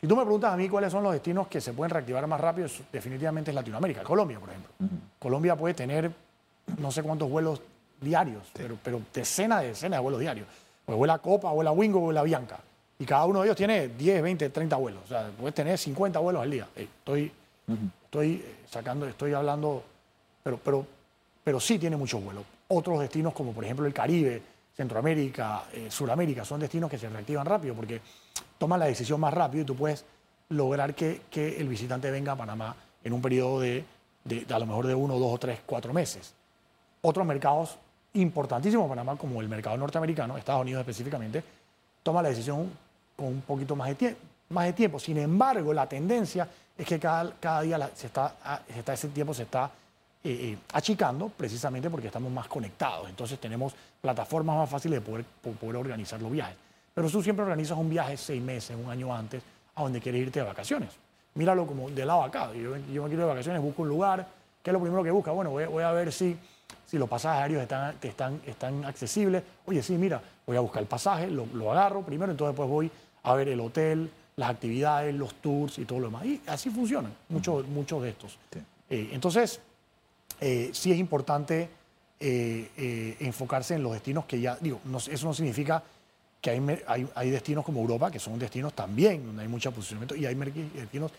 Si 0.00 0.06
tú 0.08 0.16
me 0.16 0.22
preguntas 0.24 0.52
a 0.52 0.56
mí 0.56 0.68
cuáles 0.68 0.90
son 0.90 1.04
los 1.04 1.12
destinos 1.12 1.46
que 1.46 1.60
se 1.60 1.72
pueden 1.74 1.90
reactivar 1.90 2.26
más 2.26 2.40
rápido, 2.40 2.66
definitivamente 2.92 3.50
es 3.50 3.54
Latinoamérica, 3.54 4.02
Colombia, 4.02 4.40
por 4.40 4.48
ejemplo. 4.48 4.72
Colombia 5.18 5.54
puede 5.54 5.74
tener 5.74 6.10
no 6.78 6.90
sé 6.90 7.02
cuántos 7.04 7.30
vuelos 7.30 7.60
diarios, 8.02 8.42
pero, 8.52 8.76
pero 8.82 9.00
decenas 9.12 9.62
de 9.62 9.68
decenas 9.68 9.98
de 9.98 10.02
vuelos 10.02 10.20
diarios. 10.20 10.46
Pues 10.84 10.98
vuela 10.98 11.18
Copa, 11.18 11.50
vuela 11.52 11.72
Wingo, 11.72 12.00
vuela 12.00 12.22
Bianca. 12.22 12.58
Y 12.98 13.04
cada 13.06 13.24
uno 13.26 13.40
de 13.40 13.46
ellos 13.46 13.56
tiene 13.56 13.88
10, 13.88 14.22
20, 14.22 14.50
30 14.50 14.76
vuelos. 14.76 15.02
O 15.04 15.08
sea, 15.08 15.30
puedes 15.38 15.54
tener 15.54 15.76
50 15.78 16.18
vuelos 16.18 16.42
al 16.42 16.50
día. 16.50 16.68
Eh, 16.76 16.82
Estoy, 16.98 17.32
estoy 18.04 18.34
eh, 18.34 18.56
sacando, 18.70 19.06
estoy 19.06 19.32
hablando, 19.32 19.82
pero, 20.42 20.58
pero, 20.58 20.86
pero 21.42 21.58
sí 21.60 21.78
tiene 21.78 21.96
muchos 21.96 22.22
vuelos. 22.22 22.44
Otros 22.68 23.00
destinos 23.00 23.32
como 23.34 23.52
por 23.52 23.64
ejemplo 23.64 23.86
el 23.86 23.92
Caribe, 23.94 24.42
Centroamérica, 24.76 25.64
eh, 25.72 25.90
Suramérica, 25.90 26.44
son 26.44 26.60
destinos 26.60 26.90
que 26.90 26.98
se 26.98 27.08
reactivan 27.08 27.46
rápido 27.46 27.74
porque 27.74 28.00
toman 28.58 28.80
la 28.80 28.86
decisión 28.86 29.20
más 29.20 29.32
rápido 29.34 29.62
y 29.62 29.66
tú 29.66 29.74
puedes 29.76 30.04
lograr 30.48 30.94
que, 30.94 31.22
que 31.30 31.58
el 31.60 31.68
visitante 31.68 32.10
venga 32.10 32.32
a 32.32 32.36
Panamá 32.36 32.74
en 33.04 33.12
un 33.12 33.20
periodo 33.22 33.60
de, 33.60 33.84
de- 34.24 34.44
de 34.44 34.54
a 34.54 34.58
lo 34.58 34.66
mejor 34.66 34.86
de 34.86 34.94
uno, 34.94 35.18
dos 35.18 35.32
o 35.34 35.38
tres, 35.38 35.60
cuatro 35.66 35.92
meses. 35.92 36.34
Otros 37.00 37.26
mercados 37.26 37.76
importantísimos 38.14 38.88
para 38.88 39.00
Panamá, 39.02 39.18
como 39.18 39.40
el 39.40 39.48
mercado 39.48 39.76
norteamericano, 39.76 40.36
Estados 40.36 40.62
Unidos 40.62 40.80
específicamente, 40.80 41.42
toma 42.02 42.22
la 42.22 42.28
decisión 42.28 42.70
con 43.16 43.26
un 43.28 43.40
poquito 43.42 43.74
más 43.76 43.96
de, 43.98 44.16
más 44.50 44.66
de 44.66 44.72
tiempo. 44.74 44.98
Sin 44.98 45.18
embargo, 45.18 45.72
la 45.72 45.88
tendencia 45.88 46.48
es 46.76 46.86
que 46.86 46.98
cada, 46.98 47.32
cada 47.40 47.62
día 47.62 47.90
se 47.94 48.06
está, 48.08 48.34
ah, 48.44 48.60
se 48.70 48.78
está- 48.78 48.92
ese 48.92 49.08
tiempo 49.08 49.32
se 49.34 49.44
está 49.44 49.70
eh, 50.24 50.52
eh, 50.52 50.58
achicando 50.72 51.28
precisamente 51.30 51.90
porque 51.90 52.06
estamos 52.08 52.30
más 52.30 52.46
conectados. 52.48 53.08
Entonces 53.08 53.38
tenemos 53.40 53.74
plataformas 54.00 54.56
más 54.56 54.68
fáciles 54.70 55.02
de 55.02 55.10
poder, 55.10 55.24
po- 55.24 55.52
poder 55.52 55.76
organizar 55.76 56.20
los 56.20 56.30
viajes. 56.30 56.56
Pero 56.94 57.08
tú 57.10 57.22
siempre 57.22 57.42
organizas 57.44 57.76
un 57.78 57.88
viaje 57.88 58.16
seis 58.16 58.42
meses, 58.42 58.76
un 58.82 58.90
año 58.90 59.14
antes, 59.14 59.42
a 59.74 59.82
donde 59.82 60.00
quieres 60.00 60.20
irte 60.22 60.40
de 60.40 60.46
vacaciones. 60.46 60.90
Míralo 61.34 61.66
como 61.66 61.88
de 61.90 62.04
lado 62.04 62.22
acá. 62.22 62.52
Yo, 62.52 62.72
me 62.72 62.80
quiero 63.08 63.08
de 63.08 63.24
vacaciones, 63.24 63.62
busco 63.62 63.82
un 63.82 63.88
lugar. 63.88 64.26
¿Qué 64.62 64.70
es 64.70 64.72
lo 64.74 64.80
primero 64.80 65.02
que 65.02 65.10
busca? 65.10 65.30
Bueno, 65.32 65.50
voy 65.50 65.82
a 65.82 65.90
ver 65.92 66.12
si, 66.12 66.36
si 66.86 66.98
los 66.98 67.08
pasajes 67.08 67.42
aéreos 67.42 67.62
están, 67.62 67.96
están, 68.02 68.40
están 68.46 68.84
accesibles. 68.84 69.42
Oye, 69.66 69.82
sí, 69.82 69.94
mira, 69.94 70.22
voy 70.46 70.56
a 70.56 70.60
buscar 70.60 70.82
el 70.82 70.88
pasaje, 70.88 71.28
lo, 71.30 71.46
lo 71.54 71.72
agarro 71.72 72.02
primero, 72.02 72.30
entonces 72.32 72.52
después 72.52 72.68
voy 72.68 72.90
a 73.22 73.34
ver 73.34 73.48
el 73.48 73.60
hotel, 73.60 74.10
las 74.36 74.50
actividades, 74.50 75.14
los 75.14 75.34
tours 75.34 75.78
y 75.78 75.84
todo 75.84 76.00
lo 76.00 76.06
demás. 76.06 76.24
Y 76.26 76.40
así 76.46 76.70
funcionan 76.70 77.12
muchos, 77.28 77.66
muchos 77.68 78.02
de 78.02 78.08
estos. 78.10 78.38
Sí. 78.52 78.58
Eh, 78.90 79.10
entonces, 79.12 79.60
eh, 80.40 80.70
sí 80.72 80.92
es 80.92 80.98
importante 80.98 81.68
eh, 82.20 83.16
enfocarse 83.20 83.74
en 83.74 83.82
los 83.82 83.92
destinos 83.92 84.24
que 84.26 84.40
ya, 84.40 84.56
digo, 84.60 84.80
no- 84.84 84.98
eso 84.98 85.26
no 85.26 85.34
significa 85.34 85.82
que 86.40 86.50
hay, 86.50 86.82
hay, 86.86 87.08
hay 87.14 87.30
destinos 87.30 87.64
como 87.64 87.80
Europa, 87.80 88.10
que 88.10 88.18
son 88.18 88.38
destinos 88.38 88.72
también 88.74 89.24
donde 89.26 89.42
hay 89.42 89.48
mucho 89.48 89.70
posicionamiento, 89.72 90.14
y 90.16 90.26
hay 90.26 90.34
destinos 90.34 91.10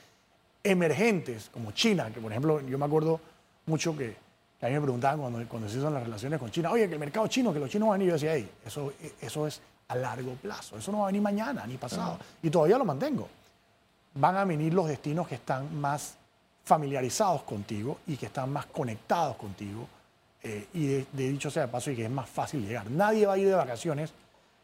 emergentes 0.63 1.49
como 1.52 1.71
China, 1.71 2.10
que 2.13 2.19
por 2.21 2.32
ejemplo, 2.32 2.62
yo 2.62 2.78
me 2.78 2.86
acuerdo 2.86 3.19
mucho 3.65 3.95
que 3.97 4.15
a 4.65 4.69
mí 4.69 4.76
me 4.76 4.82
preguntaban 4.82 5.19
cuando, 5.19 5.47
cuando 5.47 5.67
se 5.69 5.78
hizo 5.78 5.89
las 5.89 6.04
relaciones 6.04 6.39
con 6.39 6.49
China, 6.52 6.71
oye, 6.71 6.88
que 6.88 6.93
el 6.93 6.99
mercado 6.99 7.28
chino, 7.28 7.52
que 7.54 7.60
los 7.60 7.69
chinos 7.69 7.89
van 7.89 7.95
a 7.95 7.97
venir. 7.99 8.08
Yo 8.10 8.13
decía, 8.13 8.34
hey, 8.36 8.49
eso, 8.65 8.93
eso 9.21 9.47
es 9.47 9.62
a 9.88 9.95
largo 9.95 10.34
plazo, 10.36 10.78
eso 10.78 10.91
no 10.91 10.99
va 10.99 11.04
a 11.06 11.08
venir 11.08 11.21
mañana 11.21 11.65
ni 11.67 11.78
pasado. 11.78 12.17
Y 12.41 12.49
todavía 12.49 12.78
lo 12.78 12.86
mantengo. 12.86 13.28
Van 14.15 14.36
a 14.38 14.45
venir 14.45 14.73
los 14.73 14.88
destinos 14.88 15.28
que 15.28 15.36
están 15.36 15.80
más 15.80 16.15
familiarizados 16.63 17.43
contigo 17.43 17.99
y 18.08 18.15
que 18.15 18.28
están 18.28 18.52
más 18.52 18.65
conectados 18.67 19.36
contigo. 19.36 19.88
eh, 20.43 20.67
y 20.73 20.88
de, 20.88 21.06
de 21.13 21.30
dicho 21.30 21.49
sea 21.49 21.63
de 21.63 21.67
paso, 21.69 21.89
y 21.89 21.95
que 21.95 22.04
es 22.04 22.12
más 22.12 22.30
fácil 22.30 22.65
llegar. 22.67 22.89
Nadie 22.91 23.26
va 23.26 23.34
a 23.34 23.38
ir 23.38 23.47
de 23.47 23.54
vacaciones, 23.56 24.13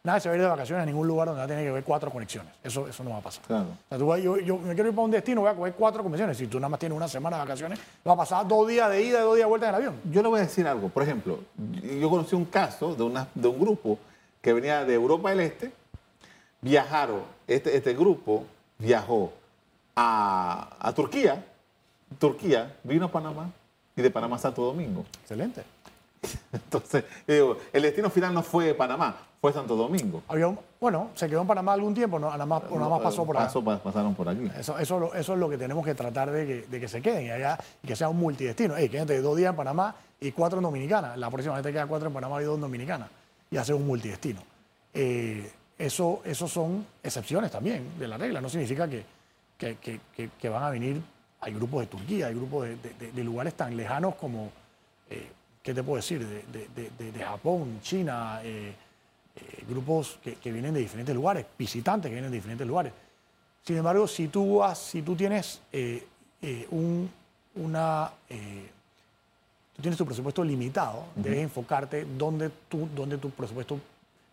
nadie 0.03 0.21
se 0.21 0.29
va 0.29 0.33
a 0.33 0.37
ir 0.37 0.41
de 0.43 0.47
vacaciones 0.49 0.83
a 0.83 0.85
ningún 0.85 1.07
lugar 1.07 1.27
donde 1.27 1.39
va 1.39 1.45
a 1.45 1.47
tener 1.47 1.65
que 1.65 1.71
ver 1.71 1.83
cuatro 1.83 2.09
conexiones. 2.11 2.51
Eso, 2.63 2.87
eso 2.87 3.03
no 3.03 3.11
va 3.11 3.17
a 3.17 3.21
pasar. 3.21 3.43
Claro. 3.45 3.65
O 3.65 3.89
sea, 3.89 3.97
tú 3.97 4.07
vas- 4.07 4.21
yo, 4.21 4.37
yo 4.37 4.57
me 4.57 4.73
quiero 4.73 4.89
ir 4.89 4.95
para 4.95 5.05
un 5.05 5.11
destino, 5.11 5.41
voy 5.41 5.49
a 5.49 5.55
coger 5.55 5.73
cuatro 5.73 6.03
conexiones. 6.03 6.37
Si 6.37 6.47
tú 6.47 6.57
nada 6.59 6.69
más 6.69 6.79
tienes 6.79 6.95
una 6.95 7.07
semana 7.07 7.37
de 7.37 7.43
vacaciones, 7.43 7.79
va 8.07 8.13
a 8.13 8.17
pasar 8.17 8.47
dos 8.47 8.67
días 8.67 8.89
de 8.89 9.01
ida 9.03 9.19
y 9.19 9.21
dos 9.23 9.35
días 9.35 9.45
de 9.45 9.49
vuelta 9.49 9.67
en 9.69 9.75
el 9.75 9.81
avión. 9.81 9.95
Yo 10.11 10.21
le 10.21 10.27
voy 10.29 10.39
a 10.39 10.43
decir 10.43 10.67
algo. 10.67 10.89
Por 10.89 11.03
ejemplo, 11.03 11.39
yo 11.83 12.09
conocí 12.09 12.35
un 12.35 12.45
caso 12.45 12.95
de, 12.95 13.03
una, 13.03 13.27
de 13.35 13.47
un 13.47 13.59
grupo 13.59 13.99
que 14.41 14.53
venía 14.53 14.85
de 14.85 14.93
Europa 14.93 15.29
del 15.31 15.41
Este. 15.41 15.71
Viajaron, 16.61 17.21
este, 17.47 17.75
este 17.75 17.93
grupo 17.93 18.45
viajó 18.77 19.31
a, 19.95 20.75
a 20.79 20.93
Turquía. 20.93 21.43
Turquía 22.17 22.75
vino 22.83 23.05
a 23.05 23.11
Panamá 23.11 23.49
y 23.95 24.01
de 24.01 24.09
Panamá 24.11 24.35
a 24.37 24.39
Santo 24.39 24.63
Domingo. 24.63 25.05
Excelente. 25.21 25.63
Entonces, 26.51 27.03
yo 27.27 27.33
digo, 27.33 27.57
el 27.71 27.81
destino 27.83 28.09
final 28.09 28.33
no 28.33 28.43
fue 28.43 28.73
Panamá, 28.73 29.15
fue 29.41 29.53
Santo 29.53 29.75
Domingo. 29.75 30.21
Había 30.27 30.47
un- 30.47 30.59
bueno, 30.81 31.09
se 31.15 31.29
quedó 31.29 31.41
en 31.41 31.47
Panamá 31.47 31.73
algún 31.73 31.93
tiempo, 31.93 32.19
no, 32.19 32.29
nada, 32.29 32.45
más, 32.45 32.63
nada 32.69 32.89
más 32.89 32.99
pasó 33.01 33.25
por 33.25 33.37
allá. 33.37 33.45
Pasó, 33.47 33.63
pa- 33.63 33.77
pasaron 33.81 34.13
por 34.15 34.27
aquí. 34.27 34.49
Eso, 34.57 34.77
eso, 34.77 35.13
es 35.13 35.27
lo 35.29 35.49
que 35.49 35.57
tenemos 35.57 35.85
que 35.85 35.95
tratar 35.95 36.29
de 36.31 36.45
que, 36.45 36.61
de 36.67 36.79
que 36.79 36.87
se 36.87 37.01
queden 37.01 37.31
allá 37.31 37.57
y 37.83 37.87
que 37.87 37.95
sea 37.95 38.09
un 38.09 38.17
multidestino. 38.17 38.75
Quédate 38.75 39.21
dos 39.21 39.37
días 39.37 39.51
en 39.51 39.55
Panamá 39.55 39.95
y 40.19 40.31
cuatro 40.31 40.59
en 40.59 40.63
Dominicana. 40.63 41.15
La 41.15 41.29
próxima 41.29 41.55
vez 41.55 41.63
te 41.63 41.71
quedan 41.71 41.87
cuatro 41.87 42.07
en 42.07 42.13
Panamá 42.13 42.41
y 42.41 42.45
dos 42.45 42.55
en 42.55 42.61
Dominicana. 42.61 43.07
Y 43.51 43.57
hacer 43.57 43.75
un 43.75 43.87
multidestino. 43.87 44.41
Eh, 44.93 45.49
eso, 45.77 46.21
eso 46.25 46.47
son 46.47 46.85
excepciones 47.01 47.49
también 47.51 47.97
de 47.97 48.07
la 48.07 48.17
regla. 48.17 48.41
No 48.41 48.49
significa 48.49 48.87
que, 48.89 49.03
que, 49.57 49.77
que- 50.37 50.49
van 50.49 50.63
a 50.63 50.69
venir. 50.69 51.01
Hay 51.41 51.53
grupos 51.53 51.81
de 51.81 51.87
Turquía, 51.87 52.27
hay 52.27 52.33
grupos 52.35 52.67
de, 52.67 52.75
de- 53.13 53.23
lugares 53.23 53.53
tan 53.53 53.77
lejanos 53.77 54.15
como, 54.15 54.49
eh, 55.09 55.29
¿qué 55.63 55.73
te 55.73 55.81
puedo 55.83 55.95
decir? 55.95 56.25
De, 56.27 56.43
de- 56.51 56.67
de- 56.75 56.91
de- 56.97 57.11
de 57.13 57.23
Japón, 57.23 57.79
China, 57.81 58.41
eh, 58.43 58.73
eh, 59.41 59.63
grupos 59.67 60.19
que, 60.23 60.35
que 60.35 60.51
vienen 60.51 60.73
de 60.73 60.79
diferentes 60.79 61.15
lugares, 61.15 61.45
visitantes 61.57 62.09
que 62.09 62.13
vienen 62.13 62.31
de 62.31 62.37
diferentes 62.37 62.67
lugares. 62.67 62.93
Sin 63.63 63.77
embargo, 63.77 64.07
si 64.07 64.27
tú, 64.27 64.57
vas, 64.57 64.79
si 64.79 65.01
tú 65.01 65.15
tienes 65.15 65.61
eh, 65.71 66.05
eh, 66.41 66.67
un, 66.71 67.09
una, 67.55 68.11
eh, 68.29 68.69
tú 69.75 69.81
tienes 69.81 69.97
tu 69.97 70.05
presupuesto 70.05 70.43
limitado, 70.43 71.05
debes 71.15 71.39
enfocarte 71.39 72.05
donde, 72.17 72.49
tú, 72.67 72.89
donde 72.95 73.17
tu 73.17 73.29
presupuesto 73.29 73.79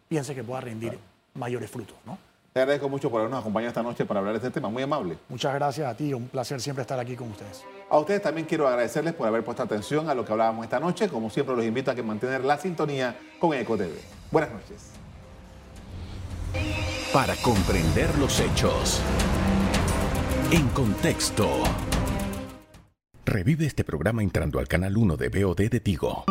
pienses 0.09 0.35
que 0.35 0.45
pueda 0.45 0.61
rendir 0.61 0.99
mayores 1.35 1.71
frutos. 1.71 1.97
¿no? 2.07 2.16
Te 2.53 2.61
agradezco 2.61 2.88
mucho 2.88 3.11
por 3.11 3.21
habernos 3.21 3.40
acompañado 3.40 3.69
esta 3.69 3.83
noche 3.83 4.07
para 4.07 4.21
hablar 4.21 4.35
de 4.35 4.38
este 4.38 4.51
tema. 4.51 4.71
Muy 4.71 4.83
amable. 4.83 5.19
Muchas 5.29 5.53
gracias 5.53 5.87
a 5.87 5.95
ti, 5.95 6.14
un 6.14 6.29
placer 6.29 6.61
siempre 6.61 6.83
estar 6.83 6.99
aquí 6.99 7.14
con 7.14 7.31
ustedes. 7.31 7.64
A 7.90 7.99
ustedes 7.99 8.23
también 8.23 8.47
quiero 8.47 8.66
agradecerles 8.66 9.12
por 9.12 9.29
haber 9.29 9.45
puesto 9.45 9.62
atención 9.62 10.09
a 10.09 10.14
lo 10.14 10.25
que 10.25 10.33
hablábamos 10.33 10.64
esta 10.64 10.81
noche. 10.81 11.09
Como 11.09 11.29
siempre, 11.29 11.55
los 11.55 11.64
invito 11.64 11.90
a 11.90 11.95
que 11.95 12.03
mantener 12.03 12.42
la 12.45 12.57
sintonía 12.57 13.14
con 13.38 13.53
EcoTV. 13.53 13.92
Buenas 14.31 14.53
noches. 14.53 14.95
Para 17.12 17.35
comprender 17.37 18.16
los 18.19 18.40
hechos. 18.40 19.01
En 20.51 20.69
contexto. 20.69 21.49
Revive 23.25 23.66
este 23.66 23.85
programa 23.85 24.23
entrando 24.23 24.59
al 24.59 24.69
canal 24.69 24.97
1 24.97 25.16
de 25.16 25.29
BOD 25.29 25.71
de 25.71 25.81
Tigo. 25.81 26.25